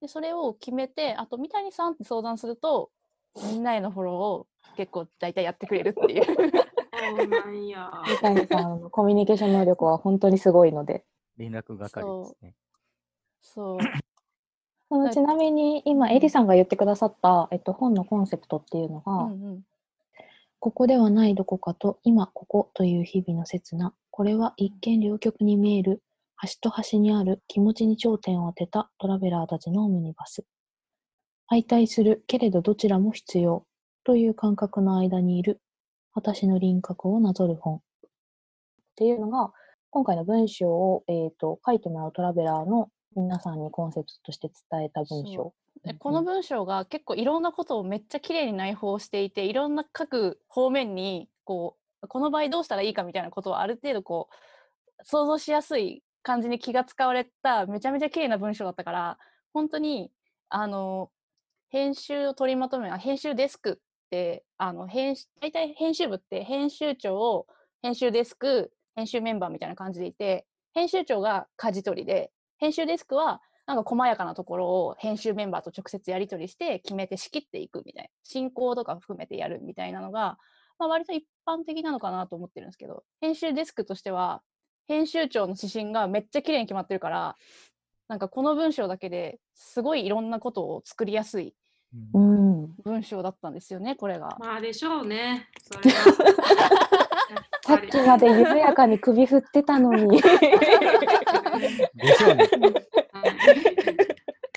[0.02, 2.90] でそれを決めてあと三谷さんって相談すると
[3.36, 4.48] みんなへのフォローを
[4.78, 6.26] 結構大体やってくれるっていう。
[6.26, 7.92] そうなんや。
[8.08, 11.06] 三谷さんのコミュニケーション能力は本当にすごいので。
[11.38, 12.56] 連絡係ですね。
[13.42, 13.80] そう。
[14.92, 19.62] そのはいちなみに今、エリさんが言ってくださった、えっと、本のコンセプトっていうのが、うんうん
[20.64, 23.96] ここではないどこかと、今ここという日々の刹那。
[24.12, 26.04] これは一見両極に見える、
[26.36, 30.46] 端と端にある気持ちに頂点を当てたトラベラーたちのオムニバス。
[31.50, 33.66] 相対するけれどどちらも必要
[34.04, 35.60] という感覚の間にいる
[36.14, 37.78] 私の輪郭をなぞる本。
[37.78, 37.82] っ
[38.98, 39.52] ていうのが、
[39.90, 45.54] 今回の文章を、えー、と書いてもらうトラベラーの皆さんにコンセプトとして伝えた文章。
[45.84, 59.18] えこの文章が結構いろんなことをめっちゃ綺麗に内包していていろんな各方面にこうこの場合どうしたらいいかみたいなことをある程度こう想像しやすい感じに気が使われためちゃめちゃ綺麗な文章だったから
[59.54, 60.12] 本当に
[60.50, 61.10] あの
[61.70, 63.76] 編集を取りまとめあ編集デスクっ
[64.12, 67.48] てあの編集大体編集部って編集長
[67.82, 80.38] 編集デスク編集メンバーみたいな感じでいて編集長が舵取りで編集デスクはなんか細やかなところを編集メンバーと直接やり取りして決めて仕切っていくみたいな進行とか含めてやるみたいなのが、
[80.78, 84.42] まあ、割と一般的なのかなと思ってるんですけど編集デスクとしては
[84.88, 87.36] 編集長の指針がめっちゃ綺麗に決まってるから
[88.08, 91.56] なんかこの文章だけですごいいろんなことを作りやすい。
[92.04, 94.36] 文章だったんですよねこれが。
[94.40, 95.50] まあでしょうね。
[95.62, 96.06] それは
[97.72, 100.22] さっきまで緩やかに首振ってたのに。
[100.22, 100.28] で
[102.16, 102.50] しょうね。
[103.14, 103.28] は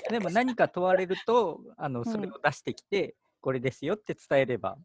[0.09, 4.77] いでも何か問われると、あのんそれを出してきて、これですよって伝えれば、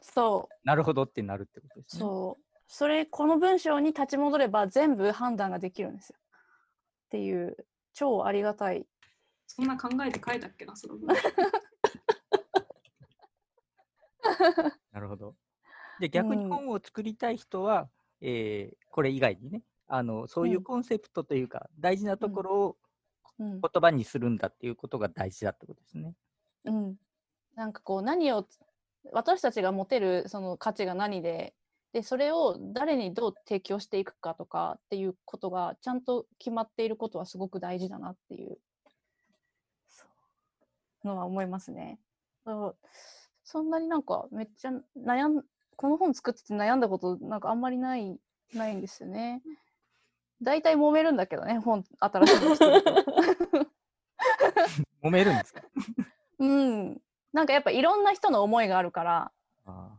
[0.00, 2.00] そうなるほどってなるってことですね。
[2.00, 6.16] そうそれこの文章に立ち戻れば全部判断ができるんですよ。
[6.18, 7.56] っていう
[7.92, 8.86] 超ありがたい
[9.46, 11.22] そんな考えて書いたっけな、その文章
[14.92, 15.34] なるほど。
[16.00, 16.50] で、逆にうん。
[16.50, 17.88] 本を作りたい人は、
[18.20, 20.64] えーこれ以外にね、あのそういううん。
[20.64, 22.76] コンセプトというか、大事なところを
[23.38, 23.60] うん。
[23.60, 26.14] 言葉にするんだっていうことが大事だってことですね。
[26.64, 26.96] うん、
[27.56, 28.46] なんかこう何を
[29.12, 31.54] 私たちが持てるその価値が何で
[31.92, 38.58] でそれを誰にどう提供していくかとかっていうことがちゃんと決まっていることはすごく大事だなっていう
[41.04, 41.98] のは思いますね。
[43.44, 45.44] そんなになんかめっちゃ悩ん
[45.76, 48.18] この本作ってて悩んだことなんかあんまりない
[48.54, 49.42] ないんですよね。
[50.42, 52.92] 大体揉めるんだけどね本新しいの作ると。
[55.02, 55.62] 揉めるんですか？
[56.38, 57.00] うん、
[57.32, 59.32] なんかやっぱいろんな人の思いがあるから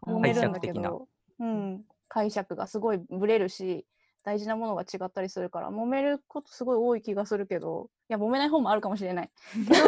[0.01, 0.59] 揉めるんだ。
[0.59, 1.07] けど、
[1.39, 3.85] うん、解釈がすごいぶれるし
[4.23, 9.31] 大事なものが違ったりするから揉めることすごい多い気がするけどいや揉めない方もあるかもしれない
[9.65, 9.87] けど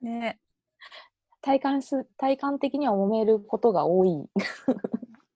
[0.00, 0.40] ね
[1.42, 4.24] 体感す体感的には揉めることが多い。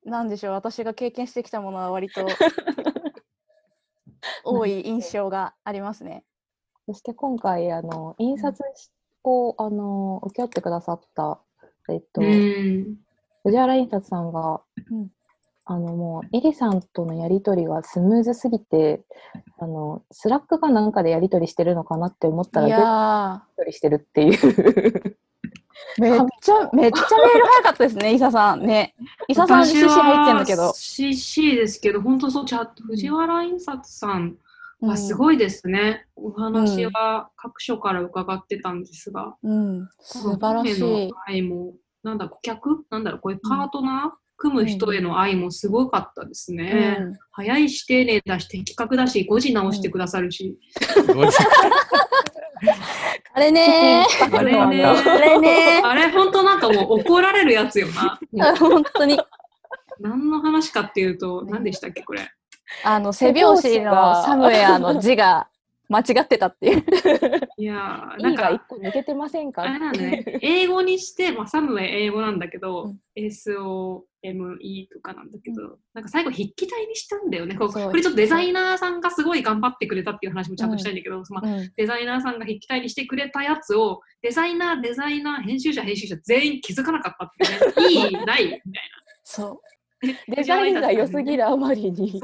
[0.05, 2.25] なんでしょう私が経験してきたものは割と
[4.45, 6.25] 多い印象がありますね。
[6.87, 8.63] そして今回あの印刷
[9.25, 11.41] をあの請け負ってくださった
[11.89, 12.99] えっと、うん。
[13.43, 15.09] 藤原印刷さんが、うん
[15.69, 19.03] あのもうエリさんとのやり取りがスムーズすぎて
[19.59, 25.17] あの Slack かなんかでやり取りしてるのかなって思ったらやり取りしてるっていう。
[25.99, 28.95] ーめっちゃめっちゃメール早かったですね伊佐さんね。
[29.29, 30.73] 伊佐さん CC 入ってんだけど。
[30.75, 34.37] CC ですけど、本当そう、チャット、藤原印刷さん
[34.81, 36.07] はすい、ごいですね。
[36.17, 40.79] お話は各所から伺ってたんですが、うん、素晴らし
[41.31, 41.43] い。
[41.43, 42.85] も、なんだ、顧客？
[42.91, 46.97] なんだろう、こういうパートナー、組む人への愛もすごかったですね。
[47.01, 50.57] うん早いし、丁寧だし、的確だし、誤字直してくださるし。
[53.35, 55.13] あれねあれねー。
[55.13, 58.19] あれねあれ、本当なんかもう怒られるやつよな。
[58.57, 59.21] 本当に。
[60.01, 62.27] 何の話かっていうと、何でしたっけ、これ。
[62.85, 65.49] あの、背拍子のサムウェアの字が
[65.89, 66.85] 間違ってたっていう。
[67.59, 69.63] いやー、なん E が一か、個抜けてませんか？
[69.63, 72.99] あれだね、英語にして、まあ、サムウェイ英語なんだけど、うん。
[73.17, 77.55] SOME とかなんだけど、なんか最後筆記体にしたんだよね。
[77.57, 81.25] これちょっとデザイナーさんがすごい頑張ってくれたっていう話もちゃんとしたいんだけど、うん。
[81.77, 87.31] デザイナーさんが筆記体にしてくれたやつを、デザイナー、デザイナー、編集者、編集者全員気づかなかったっ
[87.79, 88.83] ていうね、 いい、ない、みたい
[89.25, 89.61] そ
[90.03, 90.17] な。
[90.37, 92.21] デザインが良すぎるあまりに。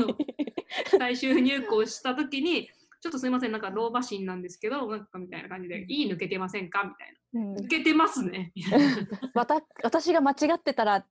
[0.99, 2.69] 最終入稿したときに、
[3.03, 6.85] ちょっとすいません、なんか老婆心なんですけど、なんかみたいな感じで、いい抜けてませんか？
[6.85, 7.55] みたいうん。
[7.55, 7.61] な。
[7.61, 8.53] 抜けてますね。
[8.55, 8.87] みたいな
[9.35, 11.05] わた私が間違ってたら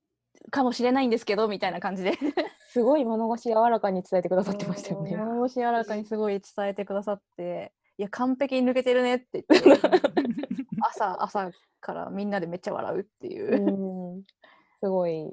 [0.52, 2.18] かもしれないんですけどみたいな感じで。
[2.70, 5.18] すごい物腰柔らかに伝えてくださってましたよね。
[5.18, 7.74] 物腰柔らかにすごい伝えてくださって。
[7.98, 9.46] いや完璧に抜けてるねって。
[9.50, 9.82] 言って
[10.80, 14.16] 朝朝からみんなでめっちゃ笑うっていう。
[14.16, 14.18] う。
[14.20, 14.24] ん。
[14.82, 15.26] すごい。
[15.26, 15.32] ね。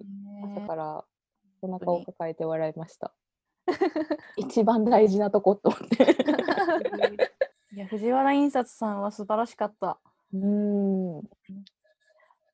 [0.56, 1.04] 朝から
[1.62, 3.14] お腹を抱えて笑いました。
[4.37, 6.16] 一番大事なとこと思って。
[7.75, 9.99] いや藤原印刷さんは素晴らしかった。
[10.33, 11.23] うん。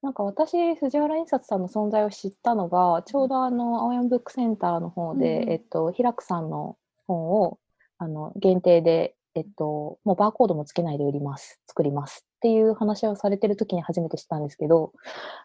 [0.03, 7.59] なんか私、藤原印刷さんの存在を知ったのが、ちょうどあの、青山ブックセンターの方で、うんうんえっと、平久さんの本を、
[7.99, 14.93] あの、限定で、えっと、もうバーコードもつけないで売ります、作りますっていう話をされてる時に初めて知ったんですけど、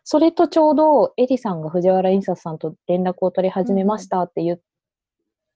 [0.03, 4.59] それとちょうどエリさんが藤原印刷さんと連絡を取り始めましたって言っ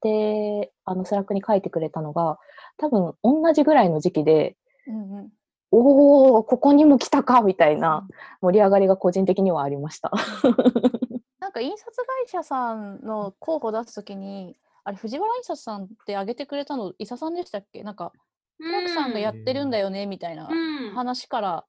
[0.04, 2.38] て、あの、 Slack に書いてくれたのが、
[2.78, 5.30] 多分同じぐらいの時期で、うんうん、
[5.72, 8.08] おお、ここにも来たかみたいな
[8.42, 10.12] 盛り上がりが個人的にはありました。
[11.40, 17.84] なんか印刷会社さんの候補出すときにあれ藤原印刷さんって挙げてくれたの伊佐さんでしたっけ？
[17.84, 18.14] なんか
[18.60, 20.54] 平久さんがやってるんだよねみたいなう
[20.92, 21.66] ん、話から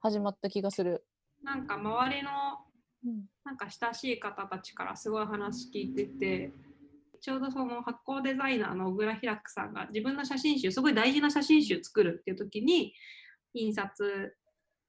[0.00, 1.04] 始まった気がする。
[1.42, 2.30] なんか周りの
[3.04, 3.24] うん。
[3.44, 6.52] なんか親しい方たちからすごい話聞いてて
[7.22, 12.92] ちょうどその発行デザイナーの小倉平久さんが自分の写真集すごい大事な写真集作るっていう時に
[13.54, 14.36] 印刷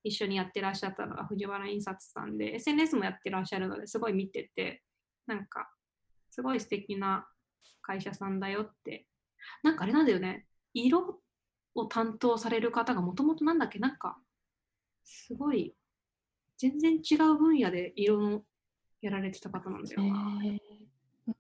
[0.04, 4.84] 一緒にやってらっしゃったのが藤原印刷さんで SNS もやってらっしゃるのですごい見てて
[5.28, 5.70] なんか
[6.32, 7.28] すごい素敵な
[7.82, 9.06] 会社さんだよって。
[9.62, 10.48] なんかあれなんだよね。
[10.74, 11.20] 色
[11.76, 13.78] を担当される方がもともとなんだっけ？
[13.78, 14.18] なんか
[15.04, 15.76] すごい
[16.58, 18.42] 全然違う分野で色の
[19.02, 20.42] やられてた方なんだよな。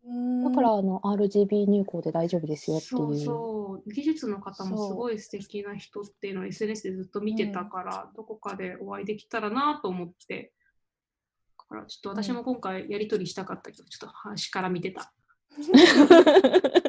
[0.05, 2.91] うんだからあの RGB 入稿で大丈夫ですよっていう。
[2.91, 10.53] そうそう技術の方もすごい素敵な人っていうのを SNS でずっと見てたから、どこかでお会いできたらなと思って
[11.57, 15.11] だからちょっと私も今回やり取りしたかったけど、ちょっと端から見てた。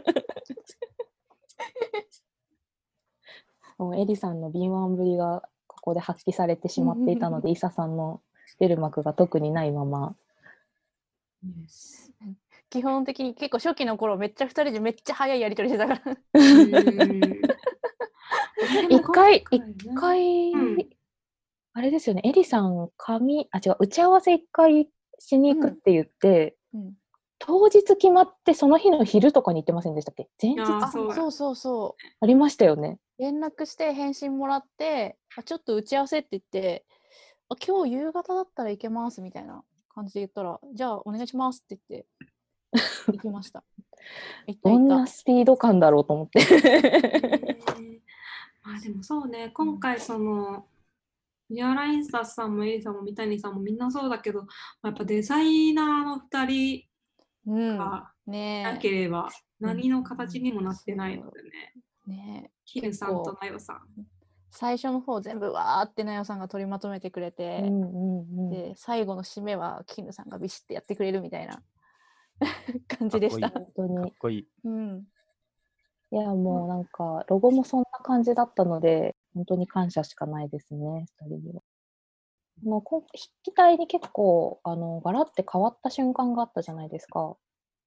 [3.77, 8.21] もうエリさんの敏腕ぶりがここで発揮されてしまっていたので、イサさんの
[8.59, 10.15] 出る幕が特にないまま。
[12.75, 16.17] 基本的に結構初期の頃めっちゃ2人でめっちゃ早いやり取りしてたから。
[18.91, 20.79] 一回一一回、うん。
[21.73, 24.89] あれですよね、エリさん、紙、あ、違う、打ち合わせ一回
[25.21, 26.95] しに行くって言って、うん。
[27.39, 30.29] 当日決まってその日の昼とかに行ってませんでしたっけ？
[30.43, 31.09] 前日ああそう。
[31.09, 32.03] だそうそうそう。
[32.21, 32.99] ありましたよね。
[33.19, 36.85] 連絡して返信もらってあちょっと打ち合わせって言って
[37.49, 39.63] あ今日夕方だったらいけますみたいな
[39.95, 42.07] 感じで言ったらじゃあお願いしますって言って
[43.07, 43.65] 行きました。
[44.63, 46.41] どんなスピード感だろうと思って。
[48.63, 50.67] まあでもそうね、今回その、
[51.51, 54.49] ニアラインサスさんもエリさんも三谷さんもみんなそうだけど、ま
[54.83, 56.85] あやっぱデザイナーの2人。
[57.47, 59.29] がねなければ
[59.61, 61.51] 何の形にもなってないのでね、
[62.09, 62.11] え。
[62.11, 62.51] ねえ。
[62.65, 63.81] キルさんとナヨさん。
[64.51, 67.71] 最初の方全部わーってなよさんが取りまとめてくれうて、
[68.51, 71.61] で最後の締めはキヌさんがビシッてやってくれるみたいな
[72.89, 73.51] 感じでした。
[73.51, 74.13] か本当にかっ。
[74.19, 74.49] こいい。
[74.65, 75.07] うん。
[76.11, 81.63] いや、もうなんか、ロゴもそんな感じだったので、本当に感謝しかないですね、二人には。
[82.65, 87.37] あのこ筆記体に結構、あの、ガラって変わった瞬間があったじゃないですか。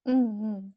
[0.05, 0.71] うんうん。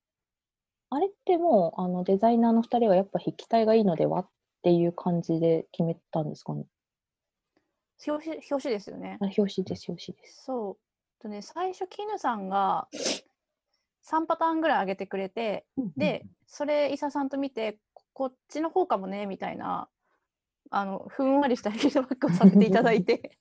[0.90, 4.28] あれってもう、あの、デザイナーの二人はやっぱ筆記体がいいのではっ
[4.62, 6.66] ていう感じで決めたんですかね。
[8.06, 9.24] 表紙表紙ですよねあ。
[9.24, 10.44] 表紙です、表紙です。
[10.44, 10.76] そう。
[11.20, 12.88] とね、最初、キヌさんが
[14.02, 19.88] 3パターンぐらい上げてくれて、で、それ、伊佐さんと見て、ここっちの方かもね、みたいな、
[20.70, 23.38] あの、ふんわりしたフィードバックをさせていただいて、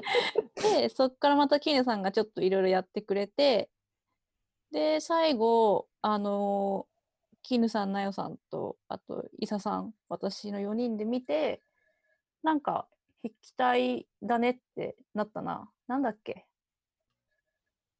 [0.56, 3.70] で、そっからまたキヌさんがちょっといろいろやってくれて、
[4.70, 6.86] で、最後、あの
[7.42, 11.62] キヌさん、ナヨさんと、あと、伊佐さん、私の4人で見て、
[12.42, 12.88] なんか、
[13.22, 15.70] 筆記体だねってなったな。
[15.86, 16.45] なんだっけ？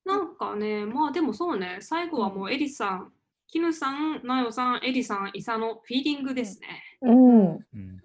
[0.07, 3.13] なんかね、まあでもそうね、最後はもうエリさん、
[3.49, 6.85] キヌさん、ナヨさん、エリさん、イサのフィーリングですね。
[7.03, 7.41] うん。
[7.49, 8.03] うん。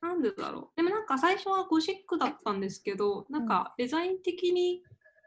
[0.00, 0.76] なんでだろう。
[0.76, 4.82] でもなんか最初はゴシックだったんですけど、なんかデザイン的に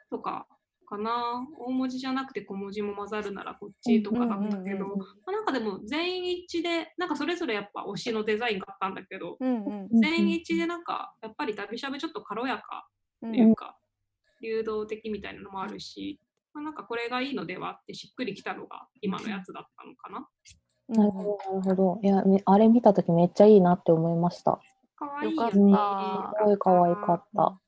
[0.10, 0.48] とか
[0.88, 4.86] かな、大文字じゃなくて小文字も混ざるならこっちとかだったけど、
[5.28, 9.38] なんかでも全員一致で、なんかそれぞれやっぱ推しのデザインがあったんだけど、
[9.92, 12.88] 全員一致でなんかやっぱり旅しゃぶちょっと軽やか
[13.22, 13.76] うんっていうか、
[14.42, 16.20] 流動的みたいなのもあるし、
[16.54, 20.28] まあ、なんかこれがいいのではってしっくりきたのが今のやつだったのかな。
[20.90, 22.00] なるほど、なるほど。
[22.02, 24.60] いや、めあれ見たときめっちゃいいなって思いました。
[24.96, 25.74] かわいいよよかっね。
[25.74, 27.60] たすごい可愛かった。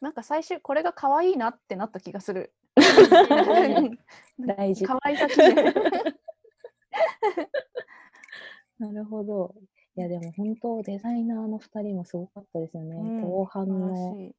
[0.00, 2.54] なんか最終これが可愛いなってなった気がする。
[4.38, 4.84] 大事。
[4.84, 5.54] 可愛さ基準
[8.78, 9.54] なるほど。
[9.94, 12.96] いやでも本当デザイナーの2人もすごかったですよね。
[12.96, 14.32] うん後半素晴らの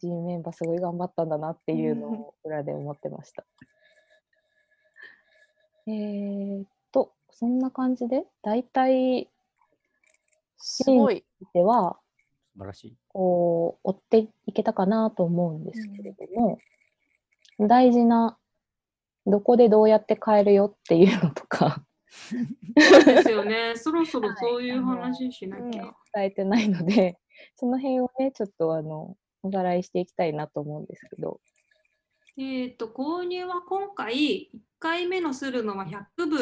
[0.00, 3.44] しい G メンバーすごい頑張ったんだなっていうのうんを裏で思ってました。
[5.86, 9.28] えーっと、そんな感じで、大体
[10.58, 11.24] すごい。
[11.54, 11.98] では、
[12.52, 12.96] 素晴らしい。
[13.08, 16.58] こう、追っていけたかなと思うんですけれども、
[17.58, 18.38] 大事な、
[19.26, 21.84] どこでどうやって買えるよっていうのとか、
[22.20, 23.74] そうですよね。
[23.76, 25.94] そろそろはいそういう話しなきゃ。
[26.14, 27.18] 伝えてないので、
[27.56, 31.40] その辺をね、ちょっとあの、おさらいしていきたいなと思うんですけど、
[32.36, 36.38] えっ、と、購入は今回、1回目のするのは100部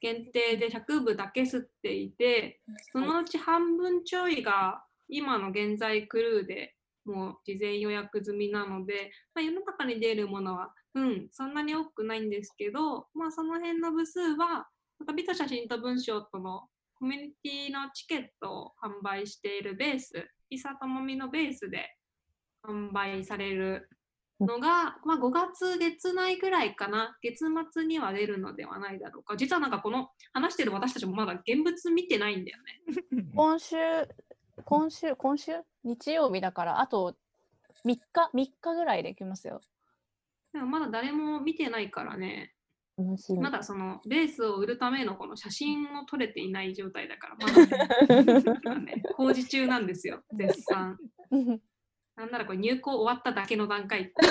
[0.00, 2.60] 限定で100部だけ吸っていて、
[2.92, 14.68] そのうち半分ちょいが今の現在クルーでもう事前予約済みなので、まあ、世の中に出るものは、うん、そんなに多くないんですけど、まあ、その辺の部数は、
[14.98, 16.62] なんか美と写真と文章との
[16.98, 21.96] コミュニティのチケットを販売しているベース、イサともみのベースで
[22.66, 23.88] 販売される
[24.40, 29.36] のが、まあ、5月月内ぐらいかな、月末には出るのではないだろうか。
[29.36, 32.82] 実はなんかこの話してる私たちもまだ現物見てないんだよね。
[33.34, 33.76] 今週、
[34.64, 35.52] 今週、今週
[35.84, 37.16] 日曜日だから、あと
[37.84, 39.60] 3日、3日ぐらいできますよ。
[40.52, 42.53] でもまだ誰も見てないからね。
[43.40, 50.98] まだそのベースを売るためのこの写真を撮れていない状態だから、まだ、 ね、工事中なんですよ、 絶賛。
[52.16, 54.12] なんならこれ入稿終わっただけの段階。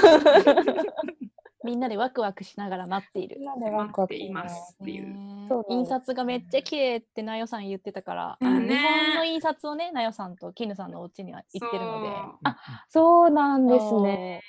[1.66, 3.38] みんなでワクワクしながら待っている。
[3.40, 5.08] みんなでワクワク待っていますっていう。
[5.08, 8.82] ねそう印刷がめっちゃ綺麗ってなよさん言ってたから、うんあの日ね
[9.14, 12.10] 本の印刷をねなよさんと絹さんのお家には行ってるので。
[12.10, 12.58] そうあ
[12.90, 14.42] そうなんですね。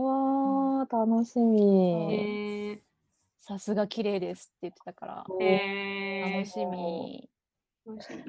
[0.00, 2.14] わー、楽しみ。
[2.14, 2.87] え
[3.48, 5.42] さすが綺麗ですって言ってたからー。
[5.42, 7.30] えー楽しみ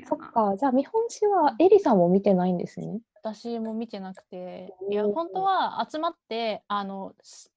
[0.05, 3.01] そっか、じゃあ見本紙はエリさんも見てないんですね。
[3.15, 4.74] 私も見てなくて。
[4.89, 7.51] いや本当は集まってあのす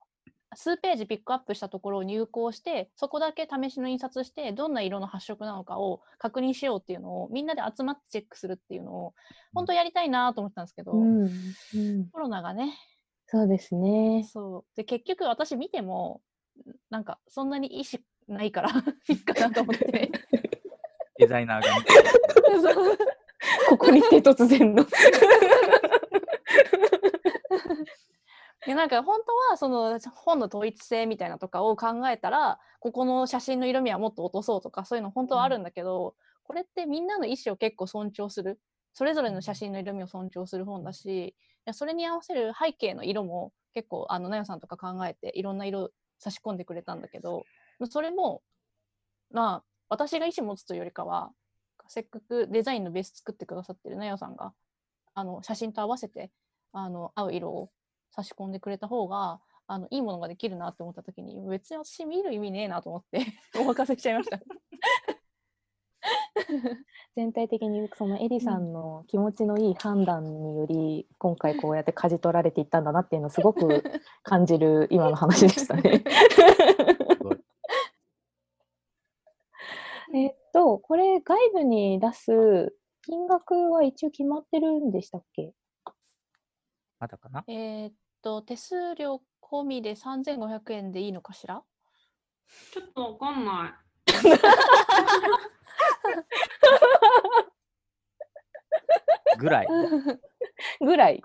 [0.56, 9.14] 数ページピックアップしたところを入稿してそこだけ試しの印刷してどんな色の発色なのかを確認しようっていうのをみんなで集まってチェックするっていうのを
[9.54, 12.76] 本当やりたいなと思ってたんですけど、うん、うん、コロナがね。
[13.28, 14.28] そうですね。
[14.30, 14.64] そう。
[14.76, 16.20] で結局私見ても
[16.90, 18.70] なんかそんなに意思ないから
[19.08, 20.10] いいかなと思って。
[21.18, 21.68] デザイナーが
[23.68, 24.84] ここに来て突然の。
[28.64, 38.60] でなんか本当はその本の統一性みたいなとかを考えたらここの写真の色味はもっと落とそうとかそういうの本当はあるんだけど、これってみんなの意思を結構尊重する。
[38.94, 41.34] それぞれの写真の色味を尊重する本だしい
[41.64, 45.90] やそれに合わせる背景の色も結構あのなよさんとか考えていろんな色
[46.22, 47.44] 差し込んでくれたんだけど
[47.90, 48.42] それも
[49.30, 51.30] まあ私が意思持つというよりかは
[51.88, 54.52] せっかくデザインのベース作ってくださってるなよさんが
[55.14, 56.30] あの写真と合わせて
[56.72, 57.70] あの合う色を
[58.14, 63.26] 差し込んでくれた方があのいいものができるなって思った時に別に私見る意味ねえなと思って
[63.58, 64.38] お任せしちゃいました。
[67.14, 73.82] 全体的にそのエリさんの気持ちのいい判断により、今回こうやって舵取られていったんだなっていうのをすごく
[74.22, 76.02] 感じる今の話でしたね。
[80.14, 85.54] えっと、これ外部に出す金額は一応決まってるんでしたっけ？
[86.98, 87.44] まだかな？
[87.48, 91.62] えーっと手数料込みで3500円でいいのかしら？
[92.72, 93.72] ちょっとわかんない。
[99.38, 99.68] ぐらい。
[100.80, 101.22] ぐらい。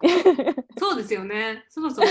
[0.77, 1.65] そうですよね。
[1.69, 2.07] そろそろ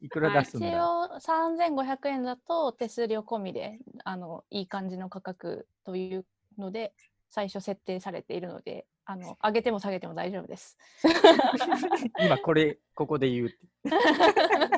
[0.00, 6.26] いくら出すん一だ応3500円だと手数料込みであのいい感じの価格という
[6.58, 6.92] ので
[7.30, 10.78] 最初設定されているのであの上げても下げても大丈夫です。
[12.20, 13.48] 今これ、ここで言う。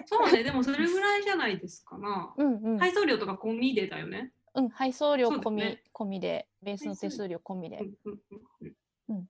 [0.07, 2.33] そうね、でもそれぐらいじゃないですかな。
[2.37, 4.33] うんうん、配送料とか込みでだよね。
[4.55, 5.83] うん、配送料込み,、ね。
[5.93, 7.79] 込みでベースの手数料込みで。
[7.79, 7.83] う。
[7.85, 8.21] んうん
[8.61, 8.77] うん
[9.09, 9.27] うん。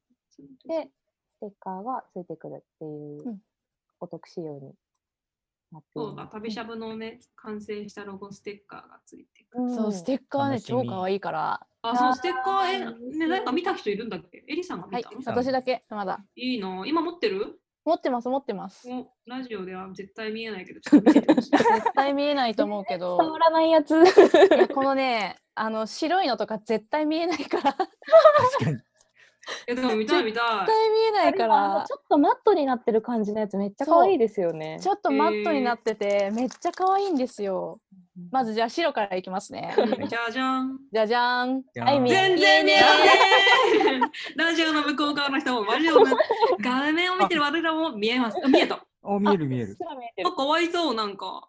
[0.66, 0.90] で、
[1.36, 2.88] ステッカーがついてくるってい
[3.20, 3.38] ううん。
[4.00, 4.74] お得仕様に
[5.72, 6.26] なっていそうだ。
[6.26, 9.64] 旅しゃぶのね、完成したロゴステッカーがついてくる。
[9.64, 9.74] うん。
[9.74, 11.66] そう、ステッカーね、超可愛いから。
[11.82, 12.66] あ、そう、ステッカー、
[13.12, 14.44] え、ね、誰か見た人いるんだっけ？
[14.48, 15.10] エリさんがはい見た？
[15.10, 16.24] の、、さん私だけ、まだ。
[16.36, 17.60] いいの今持ってる？
[17.84, 18.88] 持ってます、持ってます。
[18.90, 21.50] おラジオでは絶対見えないけど、 ちょっと見せてほしい。
[21.50, 23.90] 絶対見えないと思うけど、伝わらないやつ。
[23.92, 24.04] い
[24.56, 27.78] やこのね、あの白いのとか絶対見えないから、絶
[28.58, 28.78] 確かに。
[29.66, 30.66] え、でも見たい見たい。
[30.66, 34.78] 対見えないかあれはあのらち、ょっとマットになってる感じのやつめっちゃ可愛いですよね。
[34.80, 37.80] ちょっとマットになってて、めっちゃ可愛いんですよ。
[38.30, 39.74] まずじゃあ白からいきますね。
[39.76, 40.78] う んじゃじゃん。
[40.92, 41.64] じゃじゃーん。
[41.74, 42.88] 全然見えま
[43.82, 44.00] せん
[44.36, 46.16] ラジオの向こう側の人も、ラジオの
[46.60, 48.38] 画面を見てる我らも見えます。
[48.42, 48.84] あ見えた。
[49.02, 49.76] お、見える見える。
[50.24, 51.48] あ、かわいそう、なんか。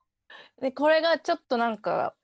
[0.61, 2.15] でこれがちょっとなんか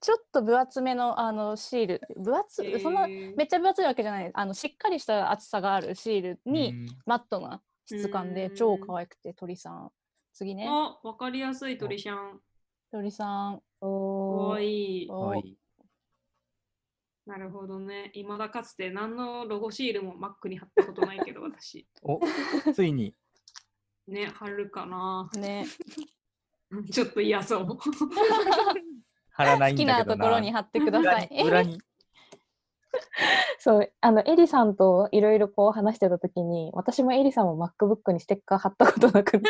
[0.00, 9.92] ちょっと分厚めのあのシール分厚い、そんなえーめっちゃ分厚いわけじゃないあのしっかりした厚さがあるシールに、うんマットな質感でうん超可愛くて鳥さん
[10.32, 12.40] 次ねあ、わかりやすい鳥シャン。
[12.90, 15.02] 鳥さんかおーわいい。
[15.02, 15.58] いい。
[17.26, 18.10] なるほどね。
[18.14, 21.86] いまだかつて何のロゴシールも Mac に貼ったことないけど、 私。
[22.02, 22.20] お、
[22.74, 23.14] ついに。
[24.08, 25.30] ね、貼るかな。
[25.38, 25.66] ね
[26.70, 27.66] うん ちょっと嫌そう。
[29.30, 30.16] 貼らない好きんだけどな。
[30.16, 31.80] なところに貼ってください裏に。
[33.58, 39.48] そうあのエリさんといろいろこう話してた時に私もエリさんも MacBook にステッカー貼ったことなくって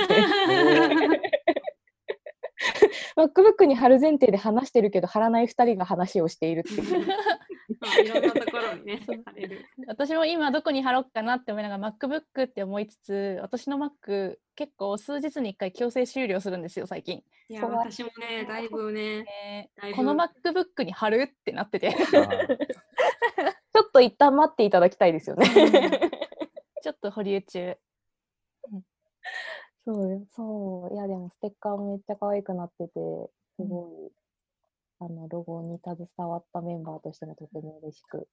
[3.24, 7.06] MacBook に貼る前提で話してるけど貼らない2人が話をしているっていう。
[8.14, 9.64] ろんなところにね、貼れる。
[9.86, 19.70] 私も今どこに貼ろうかなって思いながら MacBook って思いつつ私の Mac 結構数日に1回強制終了するんですよ最近、いや、私もね、だいぶね、ね。
[19.94, 21.96] この MacBook に貼るってなってて。
[23.72, 25.46] ちょっと一旦待っていただきたいですよね。
[26.82, 27.76] ちょっと保留中
[29.86, 30.26] そうよ。
[30.30, 30.94] そう。
[30.94, 34.12] いやでもステッカーもめっちゃ可愛くなっててすごい、
[35.00, 38.28] あのロゴに携わったメンバーとしてもとても嬉しく。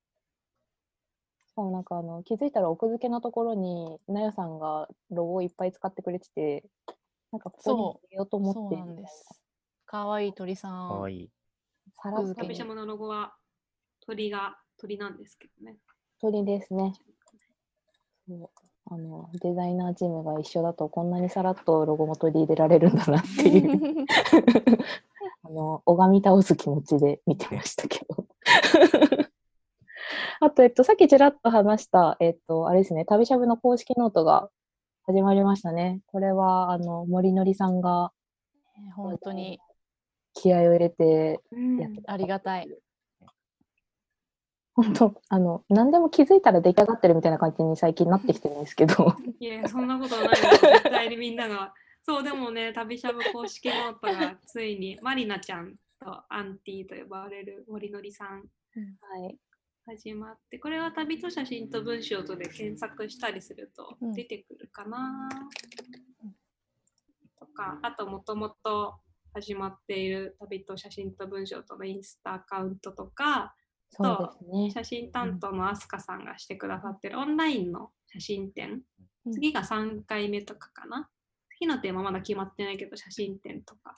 [1.47, 6.63] しかもなんかあの気づいたら奥付けのところになよさんがロゴをいっぱい使ってくれてて
[7.31, 8.07] なんかここにそう。
[8.07, 9.03] 入れようと思そうなんってみたいな。
[9.03, 9.41] です
[9.85, 10.89] かわいい鳥さん。
[10.89, 11.15] かわい。
[11.15, 11.31] い。
[12.03, 12.21] さらっと。
[12.23, 12.49] 奥付けに。
[12.49, 13.35] 旅シャムのロゴは
[14.01, 15.77] 鳥が鳥なんですけどね。
[16.19, 16.93] 鳥ですね。
[18.27, 24.05] そうあのデザイナーチームが一緒だとこんなにさらっとロゴも取り入れられるんだなっていう
[25.47, 28.25] あの、拝み倒す気持ちで見てましたけど。
[30.39, 34.49] あと、えっと、さっきちらっと話した、えっと、あれですね、旅しゃぶの公式ノートが
[35.03, 36.01] 始まりましたね。
[36.07, 38.11] これは、あの、森のりさんが
[38.95, 39.59] 本当に
[40.33, 42.69] 気合を入れてうんやってありがたい。
[44.77, 50.35] 本当、あの、何でも気づいたら出来上がってるみたいな感じに最近なってきてるんですけど、いや、そんなことはない。
[50.35, 51.73] 絶対にみんなが。
[52.03, 59.35] そう、でもね、旅しゃぶ公式ノートがついに、マリナちゃんとアンティと呼ばれる森のりさんはい。
[59.87, 65.27] 始まって、これは旅と写真と文章とで検索したりするとうん出てくるかな。
[67.39, 68.99] とか、あともともと
[69.33, 73.55] 始まっている旅と写真と文章とのインスタアカウントとか、
[73.89, 74.71] そうですね。
[74.71, 78.81] 写真担当のアスカさんがしてくださってるオンラインの写真展、うん
[79.33, 81.09] 次が3回目とかかな。
[81.57, 83.97] 次のテーマまだ決まってないけど、写真展とか。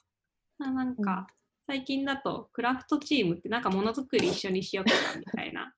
[0.57, 1.27] ななんうんか、
[1.67, 5.73] 最近だとクラフトチームってなんかものづくり一緒にしようかなみたいな。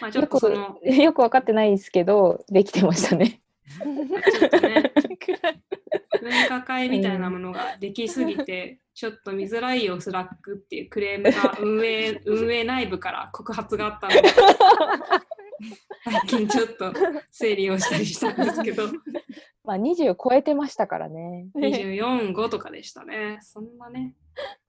[0.00, 3.40] まあちょっよくとその、よく分かってないですけど、できてましたね。
[3.78, 4.92] ちょっとね、
[6.20, 14.28] 分科会みたいなものができすぎて、ちょっと見づらいよ、 Slack っていうクレームが運営 運営内部から告発があったので、
[16.04, 16.92] 最近ちょっと
[17.30, 18.84] 整理をしたりしたんですけど、
[19.64, 21.48] まあ、20超えてましたからね。
[21.54, 23.38] 24、5とかでしたね。
[23.42, 24.14] そんなね、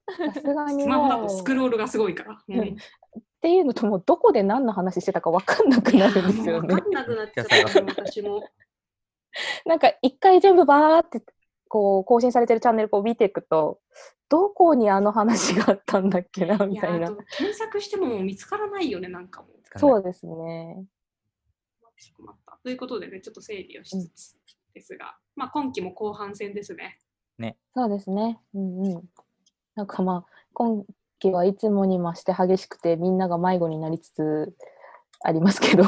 [0.06, 2.42] さすがにスマホだとスクロールがすごいから。
[2.48, 2.76] うんうん
[3.14, 6.80] っていうのともうどこで何の話してたか分かんなくなるんですよね分。
[6.80, 8.48] かんなくなっちゃったの私も。
[9.66, 11.22] なんか一回全部バーって
[11.68, 13.80] こう更新されてるチャンネルこう見ていくと
[14.28, 17.14] どこにあの話があったんだっけなみたいな。
[17.36, 19.78] 検索しても見つからないよね、なんかもう。
[19.78, 20.86] そうですね。
[22.16, 24.36] 困ったということでね、ちょっと整理をしつつ
[24.72, 26.98] ですが、まあ今期も後半戦ですね。
[27.74, 28.40] そうですね。
[28.54, 29.02] うんうん。
[29.74, 30.84] なんかまあ今
[31.18, 34.56] 期はいつもに増して激しくてみんなが迷子になりつつ
[35.20, 35.84] ありますけど。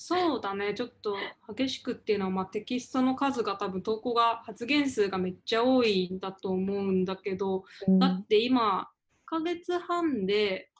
[0.00, 1.16] そうだね、ちょっと
[1.52, 7.98] 激しくっていうのは、まあ、テキストの数が多分投稿が発言数がめっちゃ多いんだと思うんだけど、うん。
[7.98, 8.84] だって今、1
[9.26, 10.70] ヶ月半で、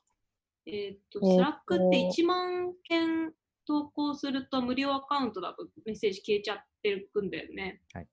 [0.66, 3.32] えーっと、 Slack って1万件
[3.66, 7.80] 投稿すると無料アカウントだとメッセージ消えちゃってるんだよね。
[7.92, 8.06] はい。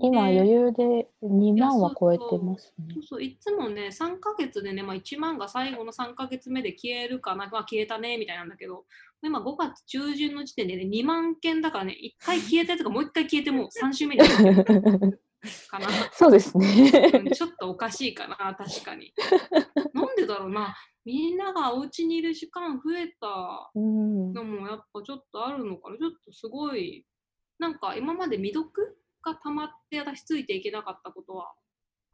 [0.00, 2.94] 今で余裕で2万は超えてますね。
[2.94, 3.00] そ。
[3.00, 3.22] うそう。
[3.22, 8.84] いつもね、3ヶ月でね、まあ、1万が最後の3ヶ月目で消えるかな、まあ、消えたねみたいなんだけど、
[9.22, 14.22] 今5月中旬の時点でね、2万件だからね、1回消えたやつがもう1回消えてもう3週目に
[15.68, 15.88] かな。
[16.12, 17.12] そうですね。
[17.14, 19.12] うんちょっとおかしいかな、確かに。
[19.92, 27.04] なんでだろうな、みんながお家にいる時間増えたうんのもやっぱちょっとあるのかな、ちょっとすごい、
[27.58, 31.52] なんか今まで未読が溜まって私ついていけなかったことは、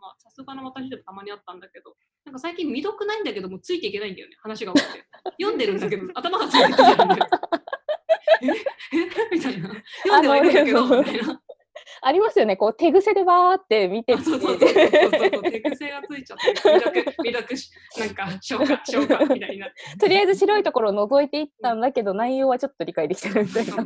[0.04, 1.96] まあさすがの私でもたまにあったんだけど、
[2.26, 5.04] なんか最近未読ないんだけどもついていけないんだよね、話が多くて。
[5.40, 7.16] 読んでるんだけど、頭がついていけないんだよ。
[8.42, 8.46] え？
[8.48, 8.52] え？
[9.32, 9.68] みたいな。
[10.02, 11.40] 読んではいるんだけど、みたいな。
[12.02, 19.68] ありますよね、こう手癖でバーって見てあそうそうそうそうそうそう、手癖がついちゃって、未読、未読し、なんか消化、消化みたいな。
[19.98, 23.76] とりあえず白いところを覗いていったんだけど、内容はちょっと理解できてないみたいな。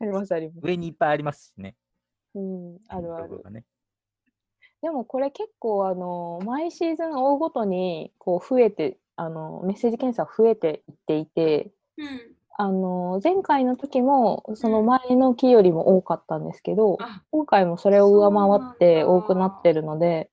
[0.00, 0.60] ありますあります。
[0.62, 1.74] 上にいっぱいありますしね。
[2.34, 3.42] うん、あるある。
[3.50, 3.64] ね
[4.82, 12.08] でもこれ結構あの毎シーズン追うごとにこう増えてあのメッセージ検査増えていっていてうん。
[12.58, 20.30] あの前回の時もその前の期よりも多かったんですけどあ、今回もそれを上回って多くなってるので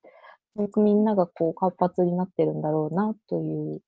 [0.57, 3.81] よくみんながこう活発になってるんだろうなという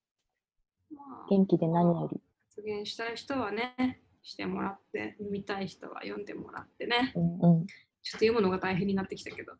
[0.95, 7.14] まあ元気で何より、発言したい人はね、してもらって、読みたい人は読んでもらってね。
[7.16, 9.53] うんうん、ちょっと読むのが大変になってきたけど。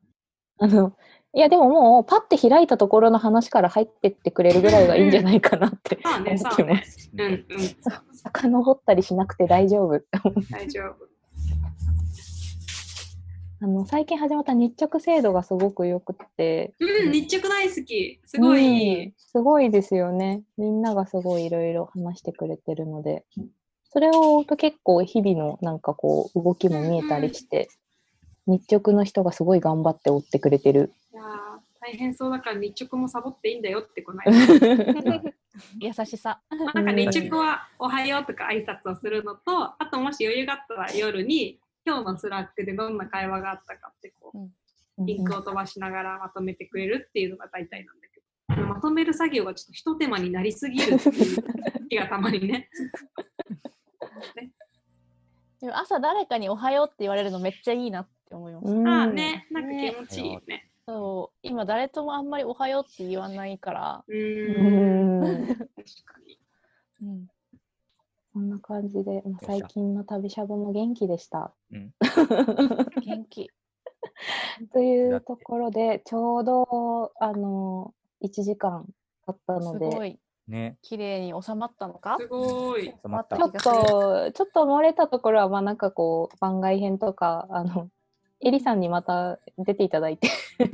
[0.60, 0.94] あの
[1.34, 6.84] いやでももうパッて開いたところの話から入ってってくれるぐらいがいいんじゃないかなって思そうねってま。
[6.84, 7.12] す。
[7.14, 7.46] うんうう
[8.14, 10.02] 遡ったりしなくて大丈夫。
[10.52, 11.12] 大丈夫。
[13.64, 18.20] あの最近始まった日直制度がすごくよくって、うん、日直大好き。
[18.26, 19.06] すごい。
[19.06, 20.44] うんすごいですよね。
[20.58, 23.24] みんながすごいいろいろ話してくれてるので、
[23.94, 27.70] それをと結構日々のなんかこう動きも見えたりして、
[28.48, 30.94] 日直の人がすごい頑張って追ってくれてる。
[31.14, 34.32] いやー大変そうだから日直もサボっていいんだよってこの間。
[35.80, 36.40] 優しさ。
[36.50, 48.22] まあなんか日直はおはようとか挨拶をするのと、あともし余裕があったら夜に今日の Slack でどんな会話があったかってこう、リンクを飛ばしながらまとめてくれるっていうのが大体なんだけ
[48.56, 52.70] ど、まとめる作業がちょっとひと手間になりすぎるっていう 気がたまにね。
[55.62, 58.68] でも朝誰かにおはようって言われるのめっちゃいいなって思います。
[58.68, 60.68] うんああね、なんか気持ちいいよね。
[60.88, 65.66] そう今誰ともあんまりおはようって言わないから、うん、ん確か
[66.26, 66.40] に。
[67.04, 67.28] うん、
[68.34, 71.54] そんな感じで、まあ、最近の旅しゃぶも元気でした。
[71.72, 71.94] うん
[73.06, 73.50] 元気。
[74.74, 78.86] というところで、ちょうどあの1時間
[79.26, 80.78] 経ったので、すごいね。
[80.82, 82.18] 綺麗に収まったのか？
[82.20, 82.86] すごい。
[82.86, 87.90] 収まったちょっと、ちょっと漏れたところは、まあなんかこう、番外編とか、あの、
[88.44, 90.28] エリさんにまた出ていただいて。
[90.60, 90.68] うん、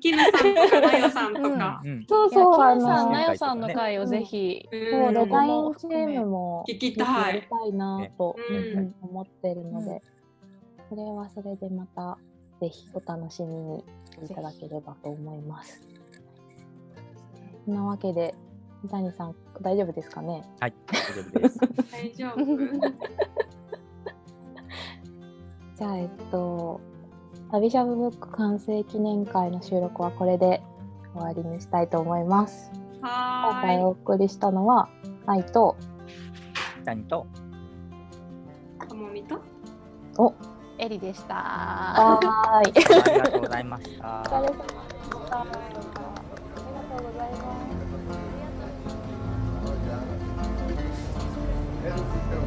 [0.00, 1.80] キムさんとかナヨさんとか。
[1.84, 2.04] うん。
[2.06, 4.68] そういやそう、あキムさん、の、なよさんの回をぜひ。
[4.70, 7.32] うんそう、デザイもンチームも聞きたい。
[7.34, 10.02] りたいなと、うんうん思ってるのうで、
[10.90, 12.18] それはそれでまた、
[12.60, 13.84] ぜひお楽しみに
[14.24, 15.80] いただければと思います。
[17.64, 18.34] そんなわけで、
[18.82, 20.42] 三谷さん、大丈夫ですかね？
[20.60, 20.74] はい。
[20.86, 21.58] 大丈夫です。
[21.90, 22.36] 大丈夫。
[25.76, 26.80] じゃあ、えっと、
[27.50, 30.62] 旅しゃぶブック完成記念会の収録はこれで
[31.14, 32.70] 終わりにしたいと思います。
[33.00, 34.88] 今は回お送りしたのは、
[35.26, 35.76] 愛と、
[36.86, 37.26] 谷と。
[38.88, 39.38] ともみと？
[40.16, 40.32] お、
[40.78, 41.34] エリでした。
[41.34, 42.72] はーい。
[42.72, 44.22] ありがとうございました。
[44.22, 45.36] お疲れ様でした。
[45.36, 47.36] ありがとうございま
[52.42, 52.45] す。